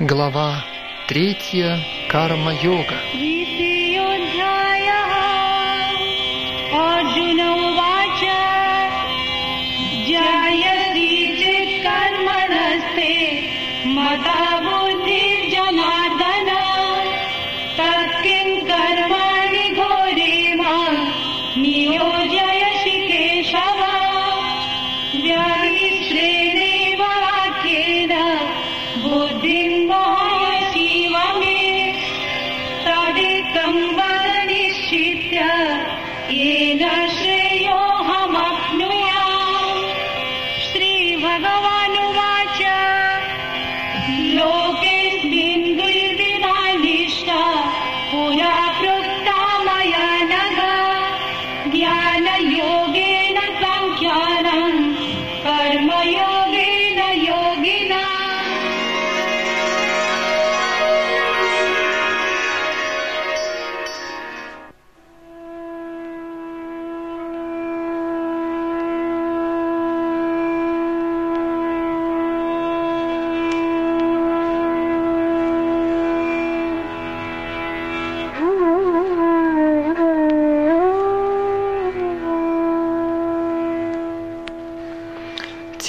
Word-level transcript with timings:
Глава 0.00 0.64
третья. 1.08 1.76
Карма-йога. 2.08 2.96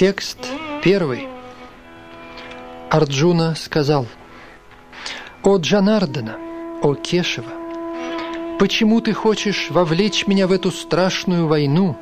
Текст 0.02 0.38
первый. 0.82 1.28
Арджуна 2.90 3.54
сказал, 3.54 4.08
«О 5.44 5.58
Джанардана, 5.58 6.38
о 6.82 6.96
Кешева, 6.96 7.52
почему 8.58 9.00
ты 9.00 9.12
хочешь 9.12 9.68
вовлечь 9.70 10.26
меня 10.26 10.48
в 10.48 10.52
эту 10.52 10.72
страшную 10.72 11.46
войну, 11.46 11.96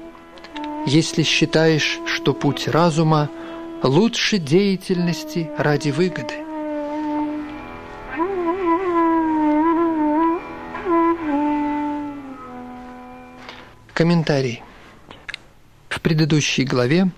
если 0.86 1.22
считаешь, 1.22 1.98
что 2.06 2.32
путь 2.32 2.68
разума 2.68 3.28
лучше 3.82 4.38
деятельности 4.38 5.50
ради 5.58 5.90
выгоды?» 5.90 6.36
Комментарий. 13.92 14.62
В 15.90 16.00
предыдущей 16.00 16.64
главе 16.64 17.10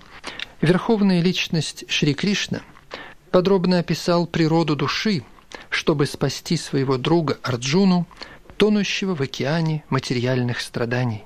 Верховная 0.63 1.19
личность 1.19 1.83
Шри 1.89 2.13
Кришна 2.13 2.61
подробно 3.31 3.79
описал 3.79 4.25
природу 4.25 4.77
души, 4.77 5.25
чтобы 5.69 6.05
спасти 6.05 6.55
своего 6.55 6.95
друга 6.97 7.37
Арджуну, 7.43 8.07
тонущего 8.55 9.13
в 9.13 9.19
океане 9.19 9.83
материальных 9.89 10.61
страданий. 10.61 11.25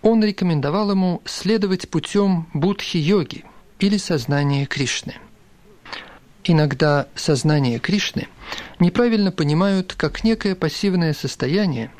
Он 0.00 0.22
рекомендовал 0.22 0.92
ему 0.92 1.22
следовать 1.24 1.88
путем 1.88 2.46
будхи-йоги 2.54 3.44
или 3.80 3.96
сознания 3.96 4.64
Кришны. 4.66 5.16
Иногда 6.44 7.08
сознание 7.16 7.80
Кришны 7.80 8.28
неправильно 8.78 9.32
понимают 9.32 9.94
как 9.96 10.22
некое 10.22 10.54
пассивное 10.54 11.14
состояние, 11.14 11.90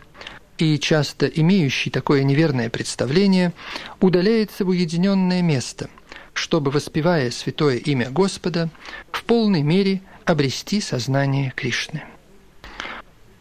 и 0.59 0.79
часто 0.79 1.27
имеющий 1.27 1.91
такое 1.91 2.25
неверное 2.25 2.69
представление 2.69 3.53
удаляется 4.01 4.65
в 4.65 4.69
уединенное 4.69 5.41
место, 5.41 5.89
чтобы, 6.35 6.71
воспевая 6.71 7.31
святое 7.31 7.77
имя 7.77 8.11
Господа, 8.11 8.69
в 9.13 9.25
полной 9.25 9.63
мере 9.63 10.03
обрести 10.25 10.81
сознание 10.81 11.53
Кришны. 11.55 12.03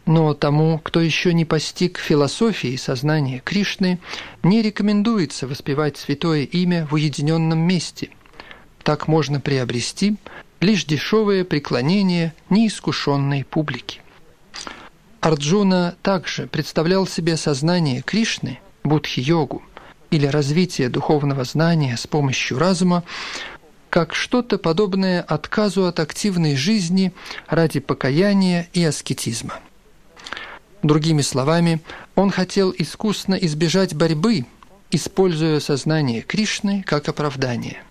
Но 0.06 0.32
тому, 0.32 0.78
кто 0.78 1.00
еще 1.00 1.34
не 1.34 1.44
постиг 1.44 1.98
философии 1.98 2.76
сознания 2.76 3.42
Кришны, 3.44 3.98
не 4.42 4.62
рекомендуется 4.62 5.46
воспевать 5.46 5.98
святое 5.98 6.44
имя 6.44 6.86
в 6.86 6.94
уединенном 6.94 7.58
месте. 7.58 8.08
Так 8.82 9.06
можно 9.06 9.38
приобрести 9.38 10.16
лишь 10.60 10.86
дешевое 10.86 11.44
преклонение 11.44 12.32
неискушенной 12.48 13.44
публики. 13.44 14.00
Арджуна 15.20 15.96
также 16.02 16.46
представлял 16.46 17.06
себе 17.06 17.36
сознание 17.36 18.02
Кришны, 18.02 18.60
будхи-йогу, 18.84 19.62
или 20.10 20.26
развитие 20.26 20.88
духовного 20.88 21.44
знания 21.44 21.96
с 21.96 22.06
помощью 22.06 22.58
разума, 22.58 23.02
как 23.90 24.14
что-то 24.14 24.58
подобное 24.58 25.22
отказу 25.22 25.86
от 25.86 25.98
активной 25.98 26.54
жизни 26.56 27.12
ради 27.48 27.80
покаяния 27.80 28.68
и 28.72 28.84
аскетизма. 28.84 29.54
Другими 30.82 31.22
словами, 31.22 31.80
он 32.14 32.30
хотел 32.30 32.72
искусно 32.76 33.34
избежать 33.34 33.94
борьбы, 33.94 34.46
используя 34.92 35.58
сознание 35.58 36.22
Кришны 36.22 36.84
как 36.86 37.08
оправдание. 37.08 37.82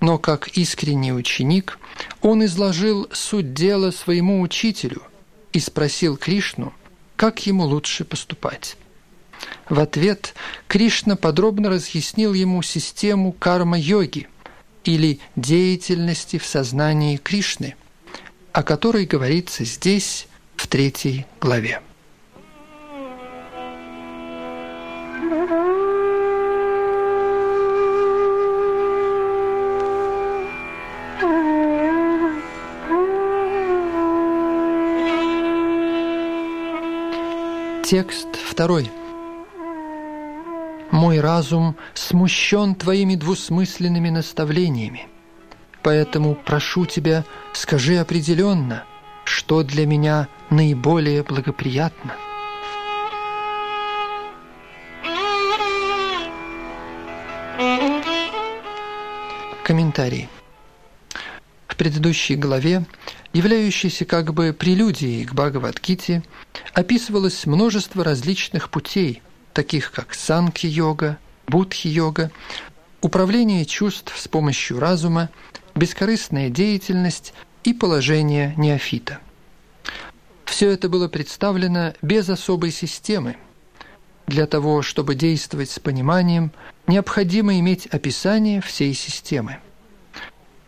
Но 0.00 0.18
как 0.18 0.48
искренний 0.48 1.12
ученик, 1.12 1.78
он 2.20 2.44
изложил 2.44 3.08
суть 3.12 3.54
дела 3.54 3.90
своему 3.90 4.42
учителю 4.42 5.02
и 5.52 5.60
спросил 5.60 6.16
Кришну, 6.16 6.72
как 7.16 7.46
ему 7.46 7.64
лучше 7.64 8.04
поступать. 8.04 8.76
В 9.68 9.80
ответ 9.80 10.34
Кришна 10.68 11.16
подробно 11.16 11.70
разъяснил 11.70 12.34
ему 12.34 12.62
систему 12.62 13.32
карма-йоги 13.32 14.28
или 14.84 15.20
деятельности 15.36 16.38
в 16.38 16.46
сознании 16.46 17.16
Кришны, 17.16 17.76
о 18.52 18.62
которой 18.62 19.06
говорится 19.06 19.64
здесь, 19.64 20.26
в 20.56 20.66
третьей 20.66 21.26
главе. 21.40 21.80
Текст 37.90 38.36
второй. 38.36 38.88
«Мой 40.92 41.18
разум 41.18 41.74
смущен 41.92 42.76
твоими 42.76 43.16
двусмысленными 43.16 44.10
наставлениями, 44.10 45.08
поэтому 45.82 46.36
прошу 46.36 46.86
тебя, 46.86 47.24
скажи 47.52 47.96
определенно, 47.96 48.84
что 49.24 49.64
для 49.64 49.86
меня 49.86 50.28
наиболее 50.50 51.24
благоприятно». 51.24 52.14
Комментарий. 59.64 60.28
В 61.66 61.74
предыдущей 61.74 62.36
главе, 62.36 62.84
являющейся 63.32 64.04
как 64.04 64.34
бы 64.34 64.52
прелюдией 64.52 65.24
к 65.24 65.32
Бхагавадгите, 65.32 66.22
описывалось 66.72 67.46
множество 67.46 68.04
различных 68.04 68.70
путей, 68.70 69.22
таких 69.52 69.92
как 69.92 70.14
санки-йога, 70.14 71.18
будхи-йога, 71.46 72.30
управление 73.00 73.64
чувств 73.64 74.12
с 74.16 74.28
помощью 74.28 74.78
разума, 74.78 75.30
бескорыстная 75.74 76.50
деятельность 76.50 77.32
и 77.64 77.72
положение 77.72 78.54
неофита. 78.56 79.20
Все 80.44 80.70
это 80.70 80.88
было 80.88 81.08
представлено 81.08 81.94
без 82.02 82.28
особой 82.28 82.72
системы. 82.72 83.36
Для 84.26 84.46
того, 84.46 84.82
чтобы 84.82 85.14
действовать 85.14 85.70
с 85.70 85.78
пониманием, 85.78 86.52
необходимо 86.86 87.58
иметь 87.58 87.86
описание 87.86 88.60
всей 88.60 88.94
системы. 88.94 89.58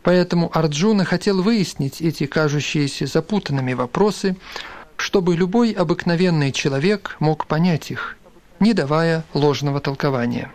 Поэтому 0.03 0.51
Арджуна 0.53 1.05
хотел 1.05 1.43
выяснить 1.43 2.01
эти 2.01 2.27
кажущиеся 2.27 3.07
запутанными 3.07 3.73
вопросы, 3.73 4.37
чтобы 4.97 5.37
любой 5.37 5.73
обыкновенный 5.73 6.53
человек 6.53 7.17
мог 7.21 7.47
понять 7.47 7.91
их, 7.91 8.17
не 8.61 8.75
давая 8.75 9.25
ложного 9.33 9.81
толкования. 9.81 10.51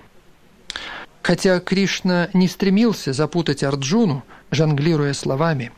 Хотя 1.21 1.59
Кришна 1.59 2.29
не 2.33 2.47
стремился 2.47 3.13
запутать 3.13 3.63
Арджуну, 3.63 4.23
жонглируя 4.51 5.13
словами, 5.13 5.71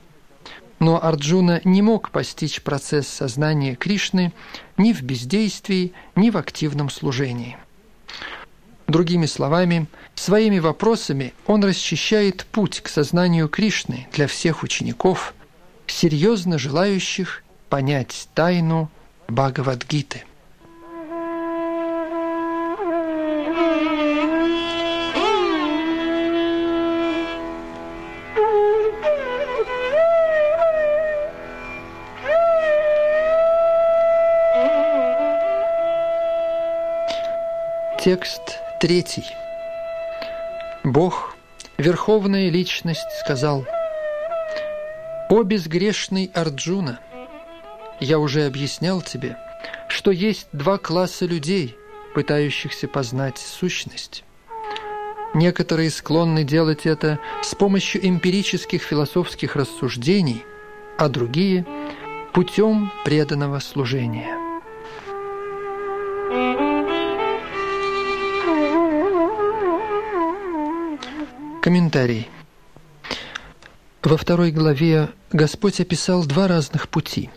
Но 0.79 1.03
Арджуна 1.03 1.59
не 1.65 1.81
мог 1.81 2.09
постичь 2.11 2.61
процесс 2.61 3.07
сознания 3.07 3.75
Кришны 3.75 4.31
ни 4.77 4.93
в 4.93 5.01
бездействии, 5.01 5.91
ни 6.15 6.29
в 6.29 6.37
активном 6.37 6.89
служении. 6.89 7.57
Другими 8.89 9.27
словами, 9.27 9.85
своими 10.15 10.57
вопросами 10.57 11.35
он 11.45 11.63
расчищает 11.63 12.43
путь 12.47 12.81
к 12.81 12.87
сознанию 12.87 13.47
Кришны 13.47 14.07
для 14.11 14.25
всех 14.25 14.63
учеников, 14.63 15.35
серьезно 15.85 16.57
желающих 16.57 17.43
понять 17.69 18.27
тайну 18.33 18.89
Бхагавадгиты. 19.27 20.23
Текст 38.03 38.59
третий. 38.79 39.25
Бог, 40.83 41.35
Верховная 41.77 42.49
Личность, 42.49 43.11
сказал, 43.19 43.65
«О 45.29 45.43
безгрешный 45.43 46.31
Арджуна, 46.33 46.99
я 47.99 48.19
уже 48.19 48.45
объяснял 48.45 49.01
тебе, 49.01 49.37
что 49.89 50.11
есть 50.11 50.47
два 50.53 50.77
класса 50.77 51.25
людей, 51.25 51.75
пытающихся 52.15 52.87
познать 52.87 53.37
сущность. 53.37 54.23
Некоторые 55.33 55.91
склонны 55.91 56.43
делать 56.43 56.85
это 56.85 57.19
с 57.43 57.53
помощью 57.53 58.07
эмпирических 58.07 58.81
философских 58.81 59.55
рассуждений, 59.55 60.43
а 60.97 61.09
другие– 61.09 61.65
путем 62.33 62.91
преданного 63.03 63.59
служения. 63.59 64.48
Комментарий. 71.69 72.27
Во 74.01 74.17
второй 74.17 74.49
главе 74.49 75.09
Господь 75.31 75.79
описал 75.79 76.25
два 76.25 76.47
разных 76.47 76.89
пути, 76.89 77.29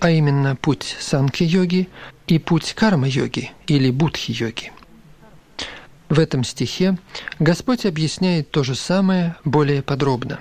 а 0.00 0.10
именно 0.10 0.56
путь 0.56 0.96
санки-йоги 0.98 1.88
и 2.26 2.40
путь 2.40 2.74
карма-йоги 2.74 3.52
или 3.68 3.92
будхи-йоги. 3.92 4.72
В 6.08 6.18
этом 6.18 6.42
стихе 6.42 6.98
Господь 7.38 7.86
объясняет 7.86 8.50
то 8.50 8.64
же 8.64 8.74
самое 8.74 9.36
более 9.44 9.82
подробно. 9.82 10.40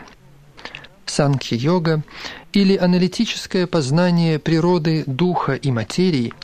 Санкхи-йога 1.06 2.03
или 2.53 2.75
аналитическое 2.75 3.67
познание 3.67 4.39
природы, 4.39 5.03
духа 5.06 5.53
и 5.53 5.69
материи– 5.69 6.33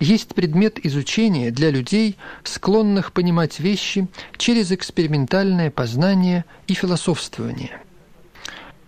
есть 0.00 0.34
предмет 0.34 0.84
изучения 0.84 1.50
для 1.50 1.70
людей, 1.70 2.16
склонных 2.44 3.12
понимать 3.12 3.60
вещи 3.60 4.08
через 4.36 4.72
экспериментальное 4.72 5.70
познание 5.70 6.44
и 6.66 6.74
философствование. 6.74 7.80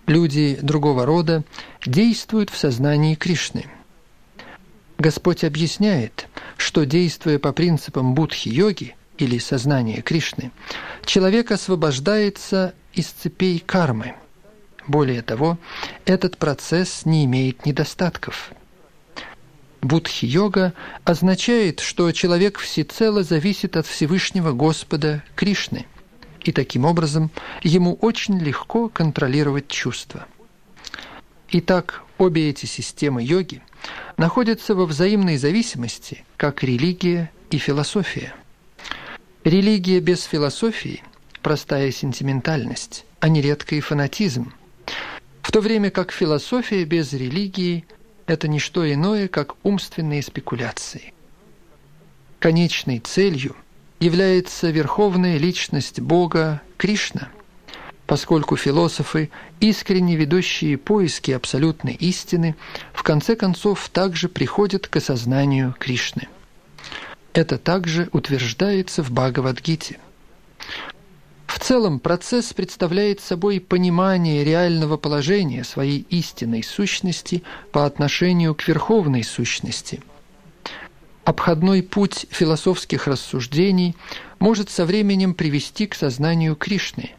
Люди 0.06 0.58
другого 0.60 1.06
рода 1.06 1.44
действуют 1.84 2.50
в 2.50 2.58
сознании 2.58 3.14
Кришны. 3.14 3.66
Господь 4.98 5.44
объясняет, 5.44 6.28
что, 6.56 6.84
действуя 6.84 7.38
по 7.38 7.52
принципам 7.52 8.14
будхи-йоги 8.14 8.96
или 9.18 9.38
сознания 9.38 10.02
Кришны, 10.02 10.50
человек 11.04 11.50
освобождается 11.52 12.74
из 12.92 13.06
цепей 13.06 13.60
кармы. 13.60 14.14
Более 14.86 15.22
того, 15.22 15.58
этот 16.04 16.36
процесс 16.38 17.04
не 17.04 17.24
имеет 17.24 17.64
недостатков– 17.64 18.52
Будхи-йога 19.82 20.74
означает, 21.04 21.80
что 21.80 22.12
человек 22.12 22.58
всецело 22.58 23.22
зависит 23.22 23.76
от 23.76 23.86
Всевышнего 23.86 24.52
Господа 24.52 25.24
Кришны, 25.34 25.86
и 26.42 26.52
таким 26.52 26.84
образом 26.84 27.30
ему 27.62 27.94
очень 27.94 28.38
легко 28.38 28.88
контролировать 28.88 29.68
чувства. 29.68 30.26
Итак, 31.48 32.04
обе 32.18 32.50
эти 32.50 32.66
системы 32.66 33.22
йоги 33.22 33.62
находятся 34.18 34.74
во 34.74 34.84
взаимной 34.84 35.38
зависимости, 35.38 36.24
как 36.36 36.62
религия 36.62 37.30
и 37.50 37.56
философия. 37.56 38.34
Религия 39.44 40.00
без 40.00 40.24
философии– 40.24 41.02
простая 41.42 41.90
сентиментальность, 41.90 43.06
а 43.20 43.30
нередко 43.30 43.74
и 43.74 43.80
фанатизм, 43.80 44.52
в 45.40 45.50
то 45.50 45.60
время 45.60 45.90
как 45.90 46.12
философия 46.12 46.84
без 46.84 47.14
религии– 47.14 47.86
это 48.30 48.46
не 48.46 48.60
что 48.60 48.90
иное, 48.90 49.26
как 49.26 49.56
умственные 49.64 50.22
спекуляции. 50.22 51.14
Конечной 52.38 53.00
целью 53.00 53.56
является 53.98 54.70
верховная 54.70 55.36
личность 55.36 55.98
Бога 55.98 56.62
Кришна, 56.76 57.28
поскольку 58.06 58.54
философы, 58.54 59.30
искренне 59.58 60.14
ведущие 60.14 60.78
поиски 60.78 61.32
абсолютной 61.32 61.94
истины, 61.94 62.54
в 62.92 63.02
конце 63.02 63.34
концов 63.34 63.88
также 63.88 64.28
приходят 64.28 64.86
к 64.86 64.94
осознанию 64.94 65.74
Кришны. 65.76 66.28
Это 67.32 67.58
также 67.58 68.10
утверждается 68.12 69.02
в 69.02 69.10
Бхагавадгите– 69.10 69.98
в 71.50 71.58
целом 71.58 71.98
процесс 71.98 72.52
представляет 72.54 73.18
собой 73.18 73.58
понимание 73.58 74.44
реального 74.44 74.96
положения 74.96 75.64
своей 75.64 76.06
истинной 76.08 76.62
сущности 76.62 77.42
по 77.72 77.86
отношению 77.86 78.54
к 78.54 78.68
верховной 78.68 79.24
сущности. 79.24 80.00
Обходной 81.24 81.82
путь 81.82 82.26
философских 82.30 83.08
рассуждений 83.08 83.96
может 84.38 84.70
со 84.70 84.84
временем 84.84 85.34
привести 85.34 85.88
к 85.88 85.96
сознанию 85.96 86.54
Кришны. 86.54 87.10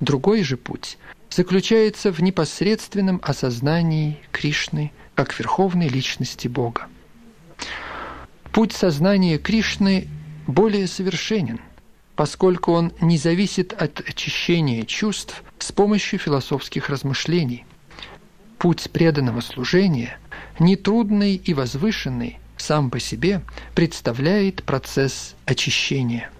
Другой 0.00 0.42
же 0.42 0.56
путь 0.56 0.96
заключается 1.28 2.12
в 2.12 2.22
непосредственном 2.22 3.20
осознании 3.22 4.18
Кришны 4.32 4.90
как 5.14 5.38
верховной 5.38 5.88
личности 5.88 6.48
Бога. 6.48 6.86
Путь 8.52 8.72
сознания 8.72 9.36
Кришны 9.36 10.08
более 10.46 10.86
совершенен– 10.86 11.60
поскольку 12.20 12.72
он 12.72 12.92
не 13.00 13.16
зависит 13.16 13.72
от 13.72 14.00
очищения 14.00 14.84
чувств 14.84 15.42
с 15.58 15.72
помощью 15.72 16.18
философских 16.18 16.90
размышлений. 16.90 17.64
Путь 18.58 18.90
преданного 18.90 19.40
служения, 19.40 20.18
нетрудный 20.58 21.36
и 21.36 21.54
возвышенный, 21.54 22.38
сам 22.58 22.90
по 22.90 23.00
себе 23.00 23.40
представляет 23.74 24.64
процесс 24.64 25.34
очищения. 25.46 26.30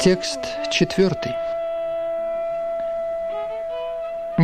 Текст 0.00 0.40
четвертый 0.72 1.45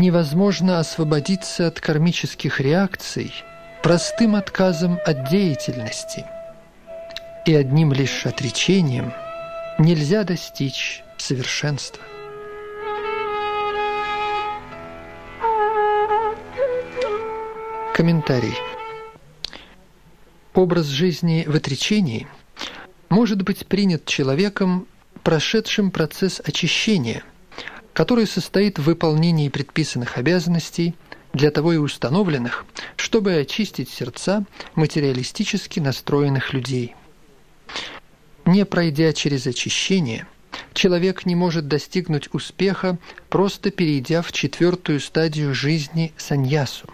невозможно 0.03 0.81
освободиться 0.81 1.69
от 1.69 1.81
кармических 1.81 2.61
реакций 2.61 3.33
простым 3.85 4.35
отказом 4.35 4.99
от 5.07 5.31
деятельности. 5.31 6.27
И 7.47 7.55
одним 7.55 7.93
лишь 7.93 8.27
отречением 8.27 9.13
нельзя 9.79 10.25
достичь 10.25 11.05
совершенства. 11.17 12.03
Комментарий. 17.95 18.55
Образ 20.53 20.87
жизни 20.87 21.45
в 21.47 21.55
отречении 21.55 22.27
может 23.09 23.43
быть 23.43 23.67
принят 23.69 24.05
человеком, 24.05 24.89
прошедшим 25.23 25.93
процесс 25.93 26.43
очищения– 26.45 27.23
который 27.93 28.27
состоит 28.27 28.79
в 28.79 28.85
выполнении 28.85 29.49
предписанных 29.49 30.19
обязанностей, 30.19 30.95
для 31.33 31.51
того 31.51 31.73
и 31.73 31.79
установленных, 31.79 32.67
чтобы 32.97 33.35
очистить 33.37 33.89
сердца 33.89 34.45
материалистически 34.75 35.81
настроенных 35.81 36.53
людей. 36.53 36.95
Не 38.45 38.67
пройдя 38.67 39.15
через 39.15 39.47
очищение, 39.47 40.27
человек 40.75 41.25
не 41.25 41.35
может 41.35 41.69
достигнуть 41.69 42.29
успеха, 42.35 42.99
просто 43.31 43.71
перейдя 43.71 44.21
в 44.21 44.31
четвертую 44.33 45.01
стадию 45.01 45.55
жизни 45.55 46.13
саньясу. 46.19 46.87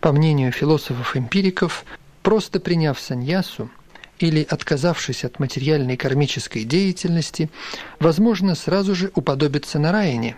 По 0.00 0.12
мнению 0.12 0.52
философов-эмпириков, 0.52 1.84
просто 2.22 2.60
приняв 2.60 3.00
саньясу– 3.00 3.70
или 4.18 4.46
отказавшись 4.48 5.24
от 5.24 5.38
материальной 5.38 5.96
кармической 5.96 6.64
деятельности, 6.64 7.50
возможно 7.98 8.54
сразу 8.54 8.94
же 8.94 9.10
уподобиться 9.14 9.78
Нараяне. 9.78 10.36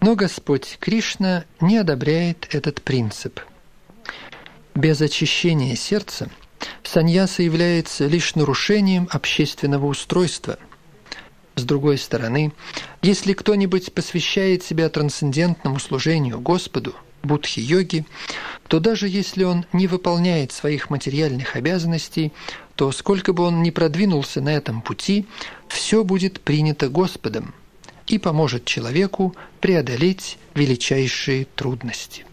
Но 0.00 0.14
Господь 0.14 0.78
Кришна 0.80 1.44
не 1.60 1.76
одобряет 1.76 2.48
этот 2.52 2.82
принцип. 2.82 3.40
Без 4.74 5.00
очищения 5.00 5.76
сердца 5.76 6.30
саньяса 6.82 7.42
является 7.42 8.06
лишь 8.06 8.34
нарушением 8.34 9.08
общественного 9.10 9.86
устройства. 9.86 10.58
С 11.56 11.64
другой 11.64 11.98
стороны, 11.98 12.52
если 13.02 13.34
кто-нибудь 13.34 13.92
посвящает 13.92 14.62
себя 14.62 14.88
трансцендентному 14.88 15.78
служению 15.78 16.40
Господу, 16.40 16.94
будхи-йоги, 17.22 18.04
то 18.68 18.80
даже 18.80 19.08
если 19.08 19.44
он 19.44 19.66
не 19.72 19.86
выполняет 19.86 20.52
своих 20.52 20.90
материальных 20.90 21.56
обязанностей, 21.56 22.32
то 22.76 22.92
сколько 22.92 23.32
бы 23.32 23.42
он 23.44 23.62
ни 23.62 23.70
продвинулся 23.70 24.40
на 24.40 24.50
этом 24.50 24.80
пути, 24.80 25.26
все 25.68 26.04
будет 26.04 26.40
принято 26.40 26.88
Господом 26.88 27.54
и 28.06 28.18
поможет 28.18 28.64
человеку 28.64 29.34
преодолеть 29.60 30.38
величайшие 30.54 31.44
трудности. 31.44 32.24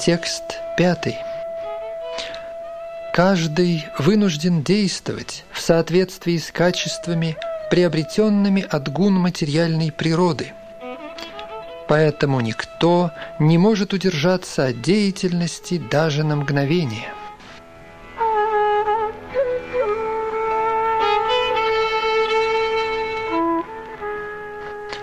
Текст 0.00 0.44
пятый. 0.78 1.18
Каждый 3.12 3.86
вынужден 3.98 4.62
действовать 4.62 5.44
в 5.52 5.60
соответствии 5.60 6.38
с 6.38 6.50
качествами, 6.50 7.36
приобретенными 7.70 8.62
от 8.62 8.90
гун 8.90 9.12
материальной 9.12 9.92
природы. 9.92 10.54
Поэтому 11.86 12.40
никто 12.40 13.10
не 13.38 13.58
может 13.58 13.92
удержаться 13.92 14.68
от 14.68 14.80
деятельности 14.80 15.76
даже 15.90 16.24
на 16.24 16.36
мгновение. 16.36 17.12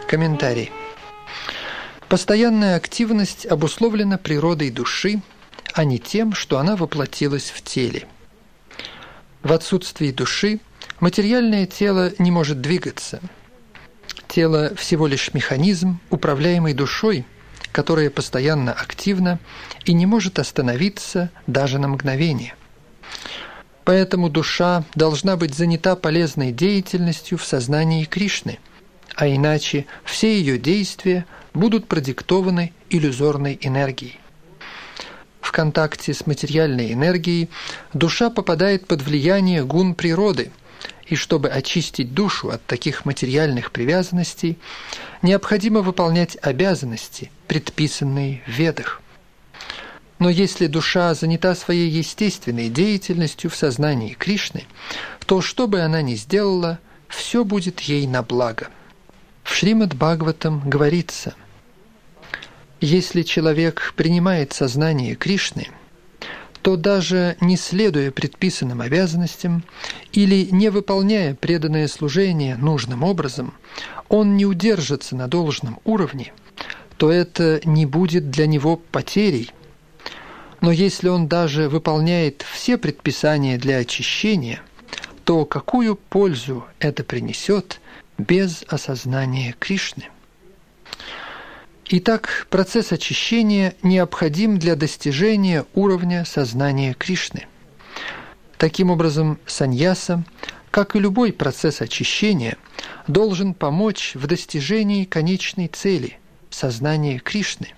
Комментарий. 0.08 0.72
Постоянная 2.10 2.78
активность 2.78 3.46
обусловлена 3.46 4.18
природой 4.18 4.70
души, 4.70 5.22
а 5.74 5.84
не 5.84 6.00
тем, 6.00 6.34
что 6.34 6.58
она 6.58 6.78
воплотилась 6.78 7.50
в 7.50 7.62
теле. 7.62 8.08
В 9.44 9.52
отсутствии 9.52 10.12
души 10.12 10.62
материальное 11.02 11.66
тело 11.66 12.14
не 12.18 12.32
может 12.32 12.62
двигаться. 12.62 13.20
Тело 14.30 14.74
всего 14.76 15.06
лишь 15.06 15.34
механизм, 15.34 16.00
управляемый 16.10 16.74
душой, 16.74 17.26
которая 17.74 18.10
постоянно 18.10 18.72
активна 18.72 19.40
и 19.84 19.92
не 19.92 20.06
может 20.06 20.40
остановиться 20.40 21.30
даже 21.46 21.78
на 21.78 21.90
мгновение. 21.90 22.56
Поэтому 23.84 24.30
душа 24.30 24.86
должна 24.96 25.36
быть 25.36 25.54
занята 25.54 25.98
полезной 25.98 26.54
деятельностью 26.54 27.38
в 27.38 27.44
сознании 27.44 28.06
Кришны, 28.06 28.60
а 29.14 29.28
иначе 29.28 29.88
все 30.06 30.40
ее 30.40 30.58
действия– 30.58 31.26
будут 31.58 31.88
продиктованы 31.88 32.72
иллюзорной 32.90 33.58
энергией. 33.62 34.20
В 35.42 35.52
контакте 35.52 36.14
с 36.14 36.26
материальной 36.28 36.94
энергией 36.94 37.50
душа 37.94 38.30
попадает 38.30 38.86
под 38.86 39.02
влияние 39.02 39.64
гун 39.64 39.96
природы, 39.96 40.52
и 41.06 41.16
чтобы 41.16 41.50
очистить 41.50 42.14
душу 42.14 42.50
от 42.50 42.66
таких 42.66 43.06
материальных 43.06 43.72
привязанностей, 43.72 44.58
необходимо 45.22 45.82
выполнять 45.82 46.38
обязанности, 46.42 47.32
предписанные 47.48 48.44
в 48.46 48.52
ведах. 48.52 49.02
Но 50.20 50.30
если 50.30 50.68
душа 50.68 51.14
занята 51.14 51.56
своей 51.56 51.90
естественной 51.90 52.70
деятельностью 52.70 53.50
в 53.50 53.56
сознании 53.56 54.14
Кришны, 54.14 54.66
то 55.26 55.42
что 55.42 55.68
бы 55.68 55.80
она 55.80 56.02
ни 56.02 56.16
сделала, 56.16 56.80
все 57.08 57.46
будет 57.46 57.80
ей 57.82 58.06
на 58.06 58.22
благо. 58.22 58.68
В 59.44 59.54
Шримад 59.56 59.94
Бхагаватам 59.96 60.62
говорится– 60.70 61.36
если 62.82 63.24
человек 63.24 63.94
принимает 63.96 64.54
сознание 64.54 65.16
Кришны, 65.16 65.68
то 66.62 66.76
даже 66.76 67.38
не 67.40 67.56
следуя 67.56 68.12
предписанным 68.12 68.82
обязанностям 68.82 69.64
или 70.12 70.48
не 70.52 70.70
выполняя 70.70 71.34
преданное 71.34 71.88
служение 71.88 72.58
нужным 72.58 73.04
образом, 73.04 73.54
он 74.10 74.38
не 74.38 74.46
удержится 74.46 75.16
на 75.16 75.28
должном 75.28 75.80
уровне, 75.86 76.34
то 76.98 77.12
это 77.12 77.62
не 77.64 77.86
будет 77.86 78.30
для 78.30 78.48
него 78.48 78.78
потерей. 78.78 79.52
Но 80.62 80.72
если 80.72 81.08
он 81.08 81.28
даже 81.28 81.70
выполняет 81.70 82.44
все 82.52 82.78
предписания 82.78 83.58
для 83.58 83.78
очищения, 83.78 84.62
то 85.24 85.46
какую 85.46 85.96
пользу 85.96 86.66
это 86.80 87.04
принесет 87.04 87.80
без 88.18 88.64
осознания 88.68 89.56
Кришны? 89.60 90.10
Итак, 91.90 92.48
процесс 92.50 92.92
очищения 92.92 93.74
необходим 93.82 94.60
для 94.60 94.76
достижения 94.76 95.66
уровня 95.74 96.26
сознания 96.26 96.94
Кришны. 96.94 97.48
Таким 98.58 98.92
образом, 98.92 99.40
саньяса, 99.46 100.26
как 100.70 100.98
и 100.98 101.00
любой 101.00 101.32
процесс 101.32 101.80
очищения, 101.80 102.58
должен 103.08 103.54
помочь 103.54 104.16
в 104.16 104.28
достижении 104.28 105.06
конечной 105.06 105.70
цели– 105.70 106.20
сознания 106.50 107.20
Кришны, 107.20 107.70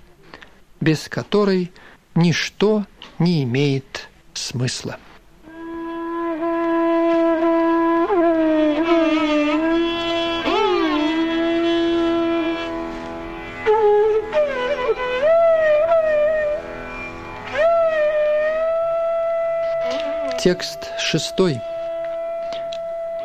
без 0.82 1.08
которой 1.08 1.72
ничто 2.16 2.88
не 3.20 3.44
имеет 3.44 4.10
смысла. 4.34 4.98
Текст 20.42 20.88
шестой. 20.98 21.60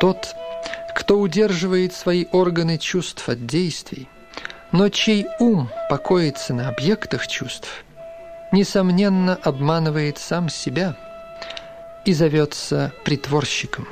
Тот, 0.01 0.35
кто 0.93 1.17
удерживает 1.17 1.93
свои 1.93 2.25
органы 2.33 2.77
чувств 2.77 3.29
от 3.29 3.45
действий, 3.45 4.09
но 4.73 4.89
чей 4.89 5.25
ум 5.39 5.69
покоится 5.89 6.53
на 6.53 6.67
объектах 6.67 7.27
чувств, 7.27 7.85
несомненно 8.51 9.35
обманывает 9.35 10.17
сам 10.17 10.49
себя 10.49 10.97
и 12.03 12.11
зовется 12.11 12.91
притворщиком. 13.05 13.87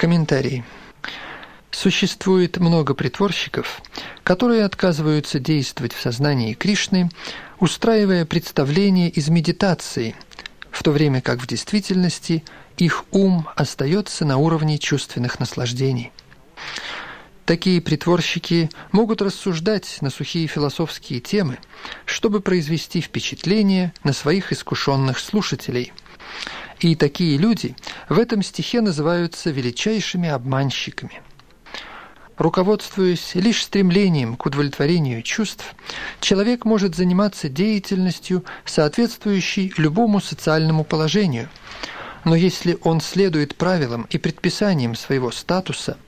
Комментарий. 0.00 0.64
Существует 1.70 2.56
много 2.56 2.94
притворщиков, 2.94 3.80
которые 4.30 4.64
отказываются 4.64 5.40
действовать 5.40 5.92
в 5.92 6.00
сознании 6.00 6.54
Кришны, 6.54 7.10
устраивая 7.58 8.24
представления 8.24 9.08
из 9.08 9.28
медитации, 9.28 10.14
в 10.70 10.84
то 10.84 10.92
время 10.92 11.20
как 11.20 11.40
в 11.40 11.48
действительности 11.48 12.44
их 12.78 13.06
ум 13.10 13.48
остается 13.56 14.24
на 14.24 14.36
уровне 14.36 14.78
чувственных 14.78 15.40
наслаждений. 15.40 16.12
Такие 17.44 17.80
притворщики 17.80 18.70
могут 18.92 19.20
рассуждать 19.20 19.98
на 20.00 20.10
сухие 20.10 20.46
философские 20.46 21.18
темы, 21.18 21.58
чтобы 22.04 22.38
произвести 22.38 23.00
впечатление 23.00 23.92
на 24.04 24.12
своих 24.12 24.52
искушенных 24.52 25.18
слушателей. 25.18 25.92
И 26.78 26.94
такие 26.94 27.36
люди 27.36 27.74
в 28.08 28.16
этом 28.16 28.44
стихе 28.44 28.80
называются 28.80 29.50
величайшими 29.50 30.28
обманщиками– 30.28 31.20
Руководствуясь 32.40 33.34
лишь 33.34 33.62
стремлением 33.62 34.34
к 34.34 34.46
удовлетворению 34.46 35.20
чувств, 35.20 35.74
человек 36.22 36.64
может 36.64 36.96
заниматься 36.96 37.50
деятельностью, 37.50 38.46
соответствующей 38.64 39.74
любому 39.76 40.22
социальному 40.22 40.82
положению. 40.82 41.50
Но 42.24 42.34
если 42.34 42.78
он 42.80 43.02
следует 43.02 43.56
правилам 43.56 44.06
и 44.08 44.16
предписаниям 44.16 44.94
своего 44.94 45.30
статуса, 45.32 45.98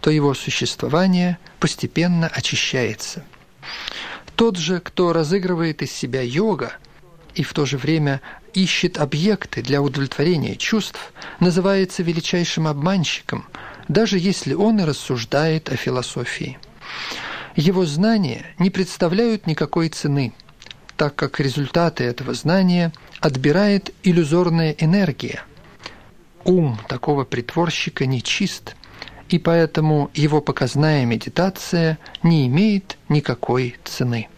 то 0.00 0.08
его 0.12 0.34
существование 0.34 1.38
постепенно 1.58 2.28
очищается. 2.28 3.24
Тот 4.36 4.58
же, 4.58 4.78
кто 4.78 5.12
разыгрывает 5.12 5.82
из 5.82 5.90
себя 5.90 6.22
йога 6.22 6.74
и 7.34 7.42
в 7.42 7.52
то 7.54 7.66
же 7.66 7.76
время 7.76 8.20
ищет 8.54 8.98
объекты 8.98 9.62
для 9.62 9.82
удовлетворения 9.82 10.54
чувств, 10.54 11.12
называется 11.40 12.04
величайшим 12.04 12.68
обманщиком– 12.68 13.46
даже 13.88 14.18
если 14.18 14.54
он 14.54 14.80
и 14.80 14.84
рассуждает 14.84 15.68
о 15.70 15.76
философии. 15.76 16.58
Его 17.56 17.84
знания 17.84 18.46
не 18.58 18.70
представляют 18.70 19.46
никакой 19.46 19.88
цены, 19.88 20.32
так 20.96 21.14
как 21.14 21.40
результаты 21.40 22.04
этого 22.04 22.34
знания 22.34 22.92
отбирает 23.20 23.94
иллюзорная 24.02 24.72
энергия. 24.78 25.42
Ум 26.44 26.78
такого 26.88 27.24
притворщика 27.24 28.06
нечист, 28.06 28.74
и 29.28 29.38
поэтому 29.38 30.10
его 30.14 30.40
показная 30.40 31.04
медитация 31.04 31.98
не 32.22 32.46
имеет 32.46 32.96
никакой 33.08 33.76
цены. 33.84 34.28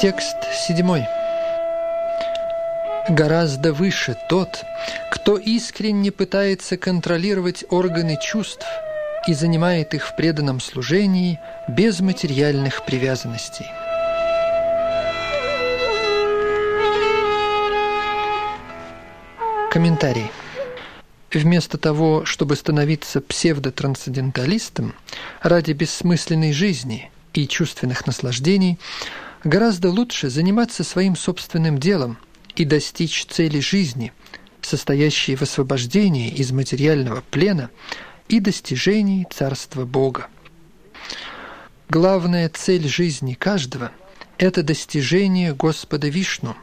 Текст 0.00 0.36
седьмой. 0.54 1.02
Гораздо 3.08 3.72
выше 3.72 4.16
тот, 4.28 4.64
кто 5.10 5.36
искренне 5.36 6.12
пытается 6.12 6.76
контролировать 6.76 7.64
органы 7.68 8.16
чувств 8.22 8.64
и 9.26 9.34
занимает 9.34 9.94
их 9.94 10.06
в 10.06 10.14
преданном 10.14 10.60
служении 10.60 11.40
без 11.66 11.98
материальных 11.98 12.84
привязанностей. 12.84 13.66
Комментарий. 19.72 20.30
Вместо 21.32 21.76
того, 21.76 22.24
чтобы 22.24 22.54
становиться 22.54 23.20
псевдотрансценденталистом 23.20 24.94
ради 25.42 25.72
бессмысленной 25.72 26.52
жизни 26.52 27.10
и 27.34 27.48
чувственных 27.48 28.06
наслаждений– 28.06 28.78
Гораздо 29.44 29.90
лучше 29.90 30.30
заниматься 30.30 30.82
своим 30.82 31.14
собственным 31.14 31.78
делом 31.78 32.18
и 32.56 32.64
достичь 32.64 33.26
цели 33.26 33.60
жизни, 33.60 34.12
состоящей 34.62 35.36
в 35.36 35.42
освобождении 35.42 36.28
из 36.28 36.50
материального 36.50 37.22
плена 37.30 37.70
и 38.28 38.40
достижении 38.40 39.26
Царства 39.30 39.84
Бога. 39.84 40.26
Главная 41.88 42.48
цель 42.48 42.88
жизни 42.88 43.34
каждого– 43.34 43.92
это 44.38 44.62
достижение 44.62 45.54
Господа 45.54 46.08
Вишну. 46.08 46.56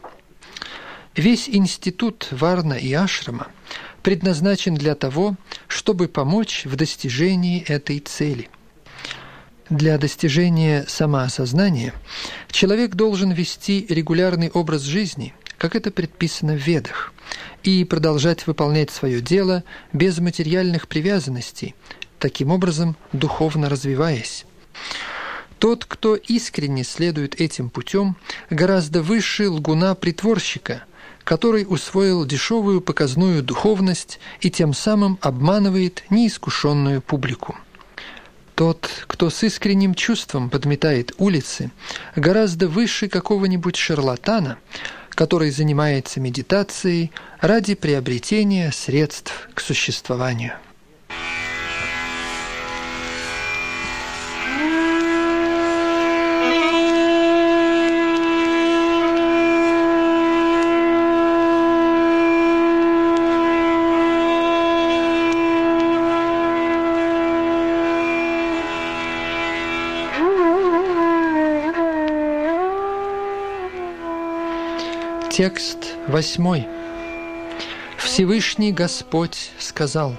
Весь 1.16 1.48
институт 1.48 2.28
Варна 2.32 2.74
и 2.74 2.92
Ашрама 2.94 3.48
предназначен 4.04 4.76
для 4.76 4.96
того, 4.96 5.36
чтобы 5.68 6.10
помочь 6.10 6.66
в 6.66 6.76
достижении 6.76 7.64
этой 7.64 8.00
цели. 8.00 8.50
Для 9.70 9.98
достижения 9.98 10.86
самоосознания 10.88 11.94
человек 12.52 12.94
должен 12.94 13.32
вести 13.32 13.88
регулярный 13.90 14.52
образ 14.52 14.84
жизни, 14.84 15.34
как 15.58 15.76
это 15.76 15.90
предписано 15.90 16.54
в 16.54 16.68
Ведах, 16.68 17.14
и 17.64 17.84
продолжать 17.84 18.46
выполнять 18.46 18.92
свое 18.92 19.22
дело 19.22 19.64
без 19.92 20.20
материальных 20.20 20.88
привязанностей, 20.88 21.74
таким 22.20 22.52
образом 22.52 22.96
духовно 23.12 23.68
развиваясь. 23.68 24.46
Тот, 25.58 25.86
кто 25.86 26.16
искренне 26.16 26.84
следует 26.84 27.42
этим 27.42 27.72
путем, 27.72 28.18
гораздо 28.52 29.02
выше 29.02 29.50
лгуна-притворщика, 29.50 30.84
который 31.24 31.66
усвоил 31.68 32.24
дешевую 32.24 32.82
показную 32.82 33.42
духовность 33.42 34.20
и 34.42 34.52
тем 34.52 34.76
самым 34.76 35.18
обманывает 35.22 36.04
неискушенную 36.12 37.02
публику. 37.02 37.58
Тот, 38.56 38.90
кто 39.08 39.30
с 39.30 39.44
искренним 39.44 39.94
чувством 39.94 40.50
подметает 40.50 41.12
улицы, 41.18 41.72
гораздо 42.16 42.70
выше 42.70 43.10
какого-нибудь 43.10 43.76
шарлатана, 43.76 44.58
который 45.10 45.52
занимается 45.52 46.22
медитацией 46.22 47.12
ради 47.42 47.76
приобретения 47.76 48.72
средств 48.72 49.50
к 49.54 49.60
существованию. 49.60 50.54
Текст 75.36 75.98
восьмой. 76.08 76.66
Всевышний 77.98 78.72
Господь 78.72 79.52
сказал, 79.60 80.16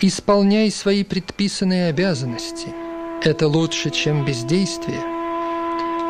«Исполняй 0.00 0.70
свои 0.70 1.02
предписанные 1.02 1.88
обязанности. 1.88 2.68
Это 3.24 3.48
лучше, 3.48 3.90
чем 3.90 4.24
бездействие. 4.24 5.00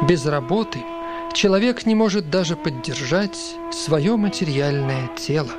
Без 0.07 0.27
работы 0.27 0.81
человек 1.33 1.87
не 1.87 1.95
может 1.95 2.29
даже 2.29 2.57
поддержать 2.57 3.39
свое 3.73 4.17
материальное 4.17 5.09
тело». 5.17 5.53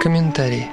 Комментарий. 0.00 0.70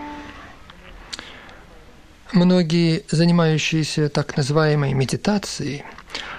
Многие, 2.32 3.06
занимающиеся 3.10 4.08
так 4.08 4.38
называемой 4.38 4.94
медитацией, 4.94 5.84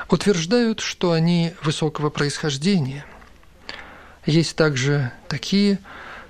утверждают, 0.09 0.79
что 0.79 1.11
они 1.11 1.53
высокого 1.65 2.11
происхождения. 2.11 3.05
Есть 4.25 4.55
также 4.55 5.11
такие, 5.29 5.81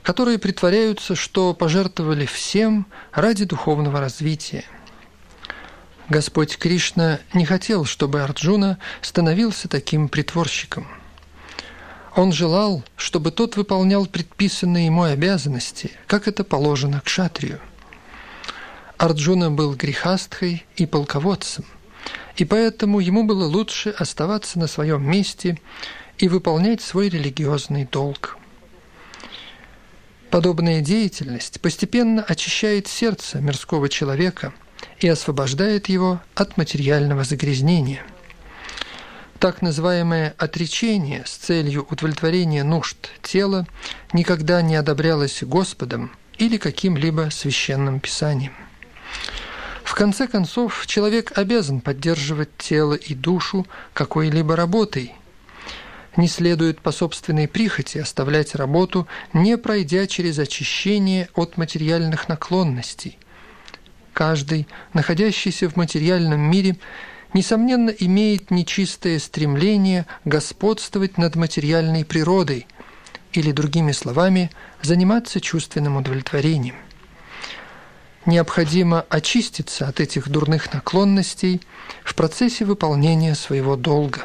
которые 0.02 0.38
притворяются, 0.38 1.14
что 1.14 1.52
пожертвовали 1.52 2.24
всем 2.24 2.86
ради 3.12 3.44
духовного 3.44 4.00
развития. 4.00 4.64
Господь 6.08 6.56
Кришна 6.56 7.20
не 7.34 7.44
хотел, 7.44 7.84
чтобы 7.84 8.22
Арджуна 8.22 8.78
становился 9.02 9.68
таким 9.68 10.08
притворщиком. 10.08 10.88
Он 12.16 12.32
желал, 12.32 12.82
чтобы 12.96 13.30
тот 13.30 13.56
выполнял 13.56 14.06
предписанные 14.06 14.86
ему 14.86 15.02
обязанности, 15.02 15.92
как 16.06 16.28
это 16.28 16.44
положено 16.44 17.02
к 17.02 17.08
шатрию. 17.08 17.60
Арджуна 19.00 19.50
был 19.50 19.76
грехастхой 19.76 20.66
и 20.76 20.84
полководцем, 20.84 21.64
и 22.36 22.44
поэтому 22.44 23.00
ему 23.00 23.24
было 23.24 23.46
лучше 23.46 23.88
оставаться 23.88 24.58
на 24.58 24.66
своем 24.66 25.10
месте 25.10 25.58
и 26.18 26.28
выполнять 26.28 26.82
свой 26.82 27.08
религиозный 27.08 27.88
долг. 27.90 28.36
Подобная 30.28 30.82
деятельность 30.82 31.62
постепенно 31.62 32.22
очищает 32.22 32.88
сердце 32.88 33.40
мирского 33.40 33.88
человека 33.88 34.52
и 34.98 35.08
освобождает 35.08 35.88
его 35.88 36.20
от 36.34 36.58
материального 36.58 37.24
загрязнения. 37.24 38.02
Так 39.38 39.62
называемое 39.62 40.34
отречение 40.36 41.24
с 41.24 41.36
целью 41.36 41.86
удовлетворения 41.88 42.64
нужд 42.64 43.08
тела 43.22 43.66
никогда 44.12 44.60
не 44.60 44.76
одобрялось 44.76 45.42
Господом 45.42 46.10
или 46.36 46.58
каким-либо 46.58 47.30
священным 47.30 47.98
писанием. 47.98 48.52
В 49.90 49.94
конце 49.96 50.28
концов, 50.28 50.86
человек 50.86 51.36
обязан 51.36 51.80
поддерживать 51.80 52.56
тело 52.56 52.94
и 52.94 53.12
душу 53.12 53.66
какой-либо 53.92 54.54
работой. 54.54 55.16
Не 56.16 56.28
следует 56.28 56.80
по 56.80 56.92
собственной 56.92 57.48
прихоти 57.48 57.98
оставлять 57.98 58.54
работу, 58.54 59.08
не 59.32 59.58
пройдя 59.58 60.06
через 60.06 60.38
очищение 60.38 61.28
от 61.34 61.56
материальных 61.56 62.28
наклонностей. 62.28 63.18
Каждый, 64.12 64.68
находящийся 64.92 65.68
в 65.68 65.74
материальном 65.74 66.40
мире, 66.40 66.76
несомненно, 67.34 67.90
имеет 67.90 68.52
нечистое 68.52 69.18
стремление 69.18 70.06
господствовать 70.24 71.18
над 71.18 71.34
материальной 71.34 72.04
природой 72.04 72.68
или, 73.32 73.50
другими 73.50 73.90
словами, 73.90 74.52
заниматься 74.82 75.40
чувственным 75.40 75.96
удовлетворением 75.96 76.76
необходимо 78.26 79.04
очиститься 79.08 79.86
от 79.86 80.00
этих 80.00 80.28
дурных 80.28 80.72
наклонностей 80.72 81.60
в 82.04 82.14
процессе 82.14 82.64
выполнения 82.64 83.34
своего 83.34 83.76
долга. 83.76 84.22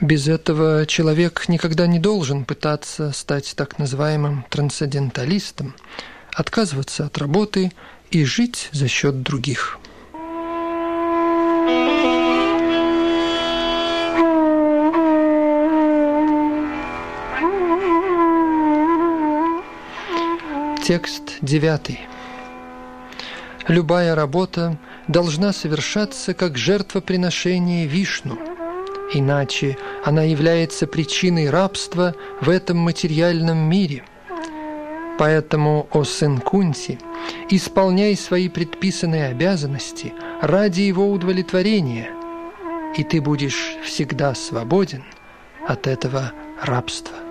Без 0.00 0.28
этого 0.28 0.86
человек 0.86 1.48
никогда 1.48 1.86
не 1.86 1.98
должен 1.98 2.44
пытаться 2.44 3.10
стать 3.12 3.54
так 3.56 3.78
называемым 3.78 4.44
трансценденталистом, 4.48 5.74
отказываться 6.32 7.06
от 7.06 7.18
работы 7.18 7.72
и 8.10 8.24
жить 8.24 8.68
за 8.72 8.86
счет 8.86 9.22
других. 9.22 9.78
Текст 20.84 21.34
девятый. 21.42 22.00
Любая 23.68 24.14
работа 24.14 24.78
должна 25.08 25.52
совершаться 25.52 26.32
как 26.32 26.56
жертвоприношение 26.56 27.86
Вишну, 27.86 28.38
иначе 29.12 29.76
она 30.04 30.22
является 30.22 30.86
причиной 30.86 31.50
рабства 31.50 32.14
в 32.40 32.48
этом 32.48 32.78
материальном 32.78 33.58
мире. 33.58 34.04
Поэтому, 35.18 35.86
о 35.92 36.04
сын 36.04 36.38
Кунти, 36.38 36.98
исполняй 37.50 38.16
свои 38.16 38.48
предписанные 38.48 39.26
обязанности 39.26 40.14
ради 40.40 40.82
его 40.82 41.10
удовлетворения, 41.10 42.08
и 42.96 43.04
ты 43.04 43.20
будешь 43.20 43.76
всегда 43.84 44.34
свободен 44.34 45.04
от 45.66 45.86
этого 45.86 46.32
рабства. 46.62 47.27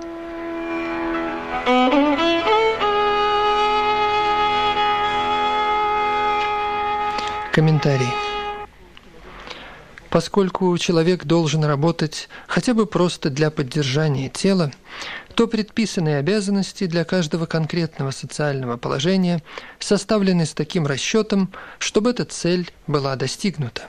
Комментарий. 7.58 8.13
Поскольку 10.12 10.78
человек 10.78 11.26
должен 11.26 11.63
работать 11.63 12.30
хотя 12.46 12.76
бы 12.76 12.86
просто 12.86 13.32
для 13.32 13.50
поддержания 13.50 14.30
тела, 14.30 14.72
то 15.34 15.48
предписанные 15.48 16.20
обязанности 16.20 16.86
для 16.86 17.04
каждого 17.04 17.48
конкретного 17.48 18.12
социального 18.12 18.78
положения 18.78 19.41
составлены 19.80 20.46
с 20.46 20.54
таким 20.54 20.86
расчетом, 20.86 21.52
чтобы 21.80 22.12
эта 22.12 22.26
цель 22.26 22.70
была 22.86 23.15
достигнута. 23.15 23.88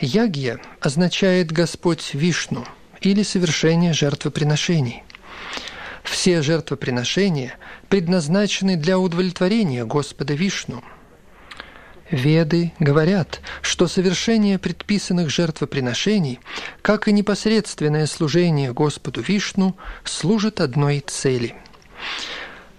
Ягья 0.00 0.58
означает 0.80 1.52
«Господь 1.52 2.14
Вишну» 2.14 2.64
или 3.02 3.24
совершение 3.24 3.92
жертвоприношений. 3.92 5.02
Все 6.02 6.40
жертвоприношения 6.40 7.58
предназначены 7.90 8.76
для 8.76 8.98
удовлетворения 8.98 9.84
Господа 9.84 10.32
Вишну– 10.32 10.82
Веды 12.10 12.72
говорят, 12.78 13.40
что 13.62 13.88
совершение 13.88 14.58
предписанных 14.58 15.30
жертвоприношений, 15.30 16.38
как 16.82 17.08
и 17.08 17.12
непосредственное 17.12 18.06
служение 18.06 18.72
Господу 18.72 19.22
Вишну, 19.22 19.76
служит 20.04 20.60
одной 20.60 21.00
цели. 21.00 21.54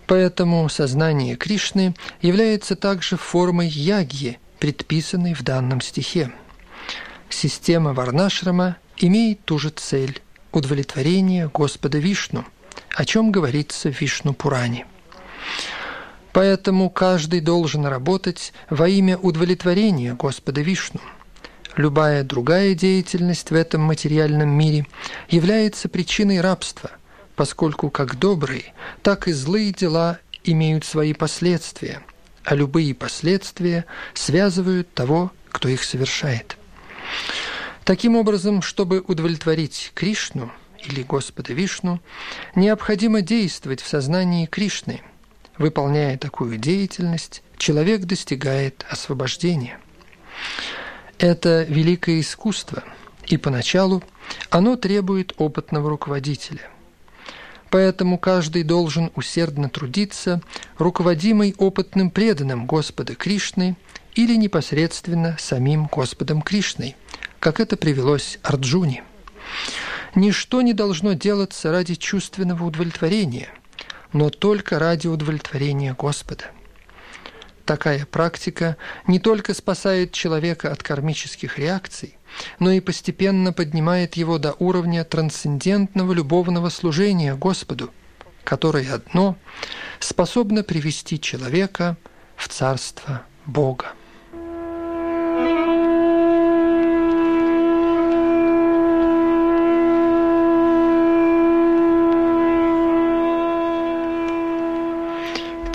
Поэтому 0.05 0.69
сознание 0.69 1.35
Кришны 1.35 1.95
является 2.21 2.75
также 2.75 3.17
формой 3.17 3.67
ягьи, 3.67 4.37
предписанной 4.59 5.33
в 5.33 5.41
данном 5.41 5.81
стихе. 5.81 6.31
Система 7.29 7.93
Варнашрама 7.93 8.77
имеет 8.97 9.43
ту 9.45 9.57
же 9.57 9.69
цель– 9.69 10.21
удовлетворение 10.51 11.49
Господа 11.51 11.97
Вишну, 11.97 12.45
о 12.95 13.03
чем 13.05 13.31
говорится 13.31 13.91
в 13.91 13.99
Вишну 13.99 14.33
Пуране. 14.33 14.85
Поэтому 16.35 16.89
каждый 16.89 17.39
должен 17.39 17.85
работать 17.85 18.51
во 18.69 18.89
имя 18.89 19.17
удовлетворения 19.17 20.15
Господа 20.15 20.59
Вишну. 20.59 20.99
Любая 21.77 22.25
другая 22.25 22.73
деятельность 22.73 23.51
в 23.51 23.55
этом 23.55 23.79
материальном 23.79 24.49
мире 24.49 24.85
является 25.29 25.87
причиной 25.87 26.41
рабства, 26.41 26.91
поскольку 27.37 27.89
как 27.89 28.19
добрые, 28.19 28.73
так 29.01 29.29
и 29.29 29.31
злые 29.31 29.71
дела 29.71 30.19
имеют 30.43 30.83
свои 30.83 31.13
последствия, 31.13 32.01
а 32.43 32.53
любые 32.53 32.93
последствия 32.93 33.85
связывают 34.13 34.93
того, 34.93 35.31
кто 35.49 35.69
их 35.69 35.85
совершает. 35.85 36.57
Таким 37.85 38.17
образом, 38.17 38.61
чтобы 38.61 38.99
удовлетворить 39.07 39.93
Кришну 39.95 40.51
или 40.85 41.01
Господа 41.01 41.53
Вишну, 41.53 42.01
необходимо 42.55 43.21
действовать 43.21 43.79
в 43.79 43.87
сознании 43.87 44.47
Кришны– 44.47 45.01
Выполняя 45.57 46.17
такую 46.17 46.57
деятельность, 46.57 47.41
человек 47.57 48.01
достигает 48.01 48.85
освобождения. 48.89 49.79
Это 51.17 51.63
великое 51.63 52.19
искусство, 52.19 52.83
и 53.27 53.37
поначалу 53.37 54.03
оно 54.49 54.75
требует 54.75 55.33
опытного 55.37 55.89
руководителя. 55.89 56.69
Поэтому 57.69 58.17
каждый 58.17 58.63
должен 58.63 59.11
усердно 59.15 59.69
трудиться, 59.69 60.41
руководимый 60.77 61.55
опытным 61.57 62.11
преданным 62.11 62.67
Господа 62.67 63.15
Кришны 63.15 63.77
или 64.13 64.35
непосредственно 64.35 65.37
самим 65.39 65.87
Господом 65.87 66.41
Кришной, 66.41 66.95
как 67.39 67.61
это 67.61 67.77
привелось 67.77 68.39
Арджуне. 68.43 69.03
Ничто 70.15 70.61
не 70.61 70.73
должно 70.73 71.13
делаться 71.13 71.71
ради 71.71 71.95
чувственного 71.95 72.65
удовлетворения– 72.65 73.49
но 74.15 74.29
только 74.29 74.79
ради 74.79 75.07
удовлетворения 75.07 75.93
Господа. 75.93 76.45
Такая 77.65 78.05
практика 78.05 78.77
не 79.07 79.19
только 79.19 79.53
спасает 79.53 80.13
человека 80.13 80.71
от 80.71 80.81
кармических 80.81 81.59
реакций, 81.59 82.17
но 82.57 82.71
и 82.71 82.79
постепенно 82.79 83.51
поднимает 83.51 84.15
его 84.15 84.37
до 84.37 84.53
уровня 84.57 85.03
трансцендентного 85.03 86.13
любовного 86.13 86.69
служения 86.69 87.35
Господу, 87.35 87.91
которое 88.45 88.89
одно 88.93 89.35
способно 89.99 90.63
привести 90.63 91.19
человека 91.19 91.97
в 92.37 92.47
Царство 92.47 93.23
Бога. 93.45 93.87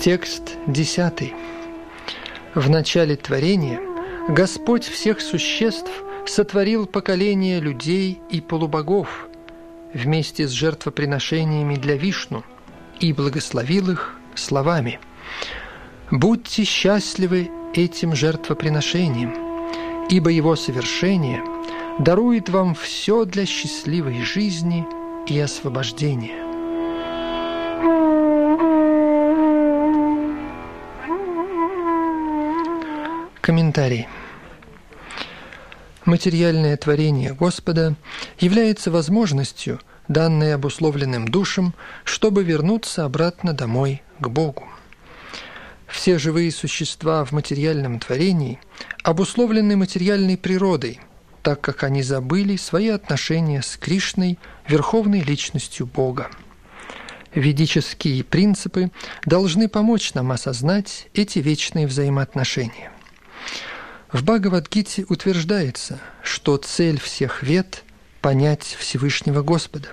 Текст 0.01 0.57
10. 0.65 1.31
В 2.55 2.69
начале 2.71 3.15
творения 3.15 3.79
Господь 4.29 4.83
всех 4.83 5.21
существ 5.21 5.91
сотворил 6.25 6.87
поколение 6.87 7.59
людей 7.59 8.19
и 8.31 8.41
полубогов 8.41 9.27
вместе 9.93 10.47
с 10.47 10.51
жертвоприношениями 10.51 11.75
для 11.75 11.97
Вишну 11.97 12.43
и 12.99 13.13
благословил 13.13 13.91
их 13.91 14.15
словами 14.33 14.99
«Будьте 16.09 16.63
счастливы 16.63 17.51
этим 17.75 18.15
жертвоприношением, 18.15 20.07
ибо 20.09 20.31
его 20.31 20.55
совершение 20.55 21.43
дарует 21.99 22.49
вам 22.49 22.73
все 22.73 23.23
для 23.25 23.45
счастливой 23.45 24.23
жизни 24.23 24.83
и 25.27 25.39
освобождения». 25.39 26.40
Комментарий. 33.51 34.07
Материальное 36.05 36.77
творение 36.77 37.33
Господа 37.33 37.97
является 38.39 38.91
возможностью, 38.91 39.81
данной 40.07 40.55
обусловленным 40.55 41.27
душам, 41.27 41.73
чтобы 42.05 42.45
вернуться 42.45 43.03
обратно 43.03 43.51
домой 43.51 44.03
к 44.21 44.29
Богу. 44.29 44.69
Все 45.85 46.17
живые 46.17 46.49
существа 46.49 47.25
в 47.25 47.33
материальном 47.33 47.99
творении 47.99 48.57
обусловлены 49.03 49.75
материальной 49.75 50.37
природой, 50.37 51.01
так 51.43 51.59
как 51.59 51.83
они 51.83 52.03
забыли 52.03 52.55
свои 52.55 52.87
отношения 52.87 53.61
с 53.61 53.75
Кришной, 53.75 54.39
верховной 54.65 55.19
личностью 55.19 55.87
Бога. 55.87 56.31
Ведические 57.35 58.23
принципы 58.23 58.91
должны 59.25 59.67
помочь 59.67 60.13
нам 60.13 60.31
осознать 60.31 61.09
эти 61.13 61.39
вечные 61.39 61.85
взаимоотношения– 61.85 62.93
в 64.11 64.23
Бхагавадгите 64.23 65.05
утверждается, 65.07 65.99
что 66.21 66.57
цель 66.57 66.99
всех 66.99 67.43
вет– 67.43 67.83
понять 68.21 68.63
Всевышнего 68.77 69.41
Господа. 69.41 69.89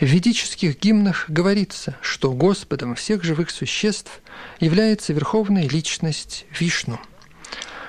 В 0.00 0.04
ведических 0.04 0.78
гимнах 0.78 1.26
говорится, 1.28 1.96
что 2.02 2.32
Господом 2.32 2.96
всех 2.96 3.22
живых 3.22 3.50
существ 3.50 4.20
является 4.58 5.12
Верховная 5.12 5.68
Личность 5.68 6.44
Вишну. 6.58 6.98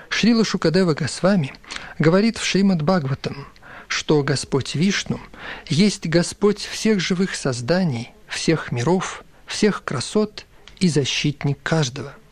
Шрила 0.09 0.45
Шукадева 0.45 0.93
Госвами 0.93 1.53
говорит 1.97 2.37
в 2.37 2.45
Шримад 2.45 2.83
Бхагаватам, 2.83 3.47
что 3.87 4.21
Господь 4.23 4.75
Вишну 4.75 5.19
есть 5.67 6.07
Господь 6.07 6.59
всех 6.59 6.99
живых 6.99 7.35
созданий, 7.35 8.11
всех 8.27 8.71
миров, 8.71 9.23
всех 9.47 9.83
красот 9.83 10.45
и 10.79 10.87
защитник 10.87 11.57
каждого– 11.63 12.13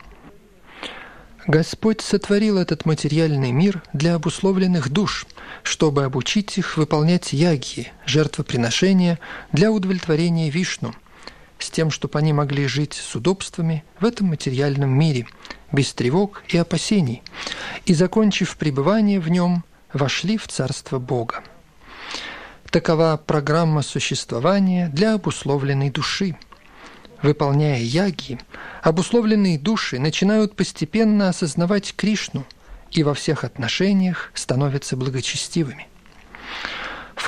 Господь 1.48 2.00
сотворил 2.00 2.58
этот 2.58 2.86
материальный 2.86 3.52
мир 3.52 3.84
для 3.92 4.16
обусловленных 4.16 4.90
душ, 4.90 5.26
чтобы 5.62 6.06
обучить 6.06 6.58
их 6.58 6.78
выполнять 6.78 7.34
ягьи, 7.34 7.92
жертвоприношения 8.06 9.20
для 9.52 9.70
удовлетворения 9.70 10.50
Вишну, 10.50 10.94
с 11.60 11.70
тем, 11.70 11.92
чтобы 11.92 12.18
они 12.20 12.32
могли 12.32 12.66
жить 12.68 12.94
с 12.94 13.14
удобствами 13.16 13.84
в 14.00 14.06
этом 14.06 14.28
материальном 14.28 14.90
мире, 14.90 15.28
без 15.74 15.94
тревог 15.94 16.44
и 16.48 16.58
опасений, 16.58 17.22
и, 17.86 17.94
закончив 17.94 18.56
пребывание 18.56 19.20
в 19.20 19.28
нем, 19.28 19.66
вошли 19.92 20.38
в 20.38 20.48
Царство 20.48 20.98
Бога. 20.98 21.44
Такова 22.70 23.22
программа 23.24 23.82
существования 23.82 24.88
для 24.88 25.16
обусловленной 25.16 25.90
души– 25.90 26.38
Выполняя 27.24 27.80
яги, 27.80 28.38
обусловленные 28.84 29.58
души 29.58 29.98
начинают 29.98 30.56
постепенно 30.56 31.30
осознавать 31.30 31.96
Кришну 31.96 32.46
и 32.92 33.02
во 33.02 33.16
всех 33.16 33.44
отношениях 33.44 34.30
становятся 34.36 34.96
благочестивыми. 34.96 35.88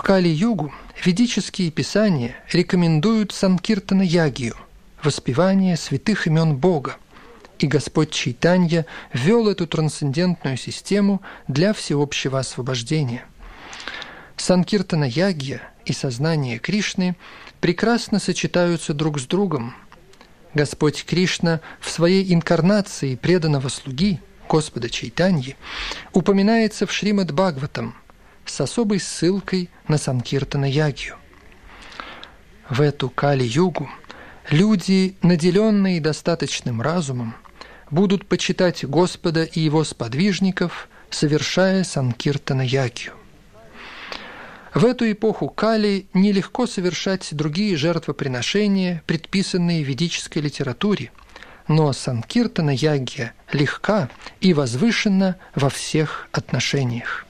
Кали-югу 0.05 0.71
ведические 1.03 1.71
писания 1.71 2.35
рекомендуют 2.53 3.31
Санкиртана 3.31 4.03
Ягию, 4.03 4.55
воспевание 5.01 5.77
святых 5.77 6.27
имен 6.27 6.57
Бога, 6.57 6.97
и 7.57 7.65
Господь 7.65 8.11
Чайтанья 8.11 8.85
ввел 9.13 9.49
эту 9.49 9.65
трансцендентную 9.65 10.57
систему 10.57 11.23
для 11.47 11.73
всеобщего 11.73 12.37
освобождения. 12.37 13.25
Санкиртана 14.37 15.05
Ягья 15.05 15.63
и 15.85 15.91
сознание 15.91 16.59
Кришны 16.59 17.15
прекрасно 17.59 18.19
сочетаются 18.19 18.93
друг 18.93 19.19
с 19.19 19.25
другом. 19.25 19.73
Господь 20.55 21.03
Кришна 21.03 21.59
в 21.81 21.89
своей 21.89 22.33
инкарнации 22.33 23.15
преданного 23.15 23.67
слуги 23.67 24.21
Господа 24.49 24.89
Чайтаньи 24.89 25.57
упоминается 26.13 26.87
в 26.87 26.93
Шримад 26.93 27.33
Бхагаватам 27.33 27.93
с 28.45 28.61
особой 28.61 29.01
ссылкой 29.01 29.69
на 29.89 29.97
Санкиртана 29.97 30.65
Ягью. 30.65 31.17
В 32.69 32.79
эту 32.79 33.09
Кали-югу 33.09 33.89
люди, 34.49 35.17
наделенные 35.21 35.99
достаточным 35.99 36.81
разумом, 36.81 37.35
будут 37.91 38.25
почитать 38.25 38.85
Господа 38.85 39.43
и 39.43 39.59
Его 39.59 39.83
сподвижников, 39.83 40.87
совершая 41.09 41.83
Санкиртана 41.83 42.61
Ягью. 42.61 43.13
В 44.75 44.83
эту 44.83 45.09
эпоху 45.09 45.47
Кали 45.47 46.05
нелегко 46.13 46.67
совершать 46.67 47.29
другие 47.31 47.77
жертвоприношения, 47.77 49.03
предписанные 49.07 49.83
ведической 49.83 50.41
литературе, 50.41 51.13
но 51.69 51.93
Санкиртана 51.93 52.71
Ягья 52.71 53.33
легка 53.53 54.09
и 54.41 54.53
возвышена 54.53 55.37
во 55.55 55.69
всех 55.69 56.27
отношениях. 56.33 57.25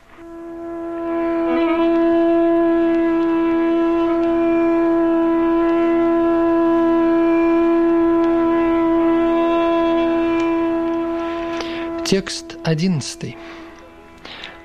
Текст 12.08 12.58
11. 12.63 13.38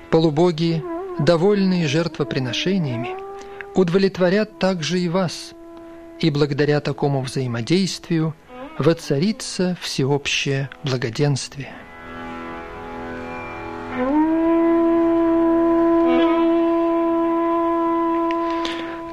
Полубоги, 0.09 0.83
довольные 1.21 1.87
жертвоприношениями, 1.87 3.15
удовлетворят 3.75 4.57
также 4.57 4.99
и 4.99 5.07
вас, 5.07 5.53
и 6.19 6.31
благодаря 6.31 6.81
такому 6.81 7.21
взаимодействию 7.21 8.35
воцарится 8.79 9.77
всеобщее 9.79 10.69
благоденствие. 10.83 11.73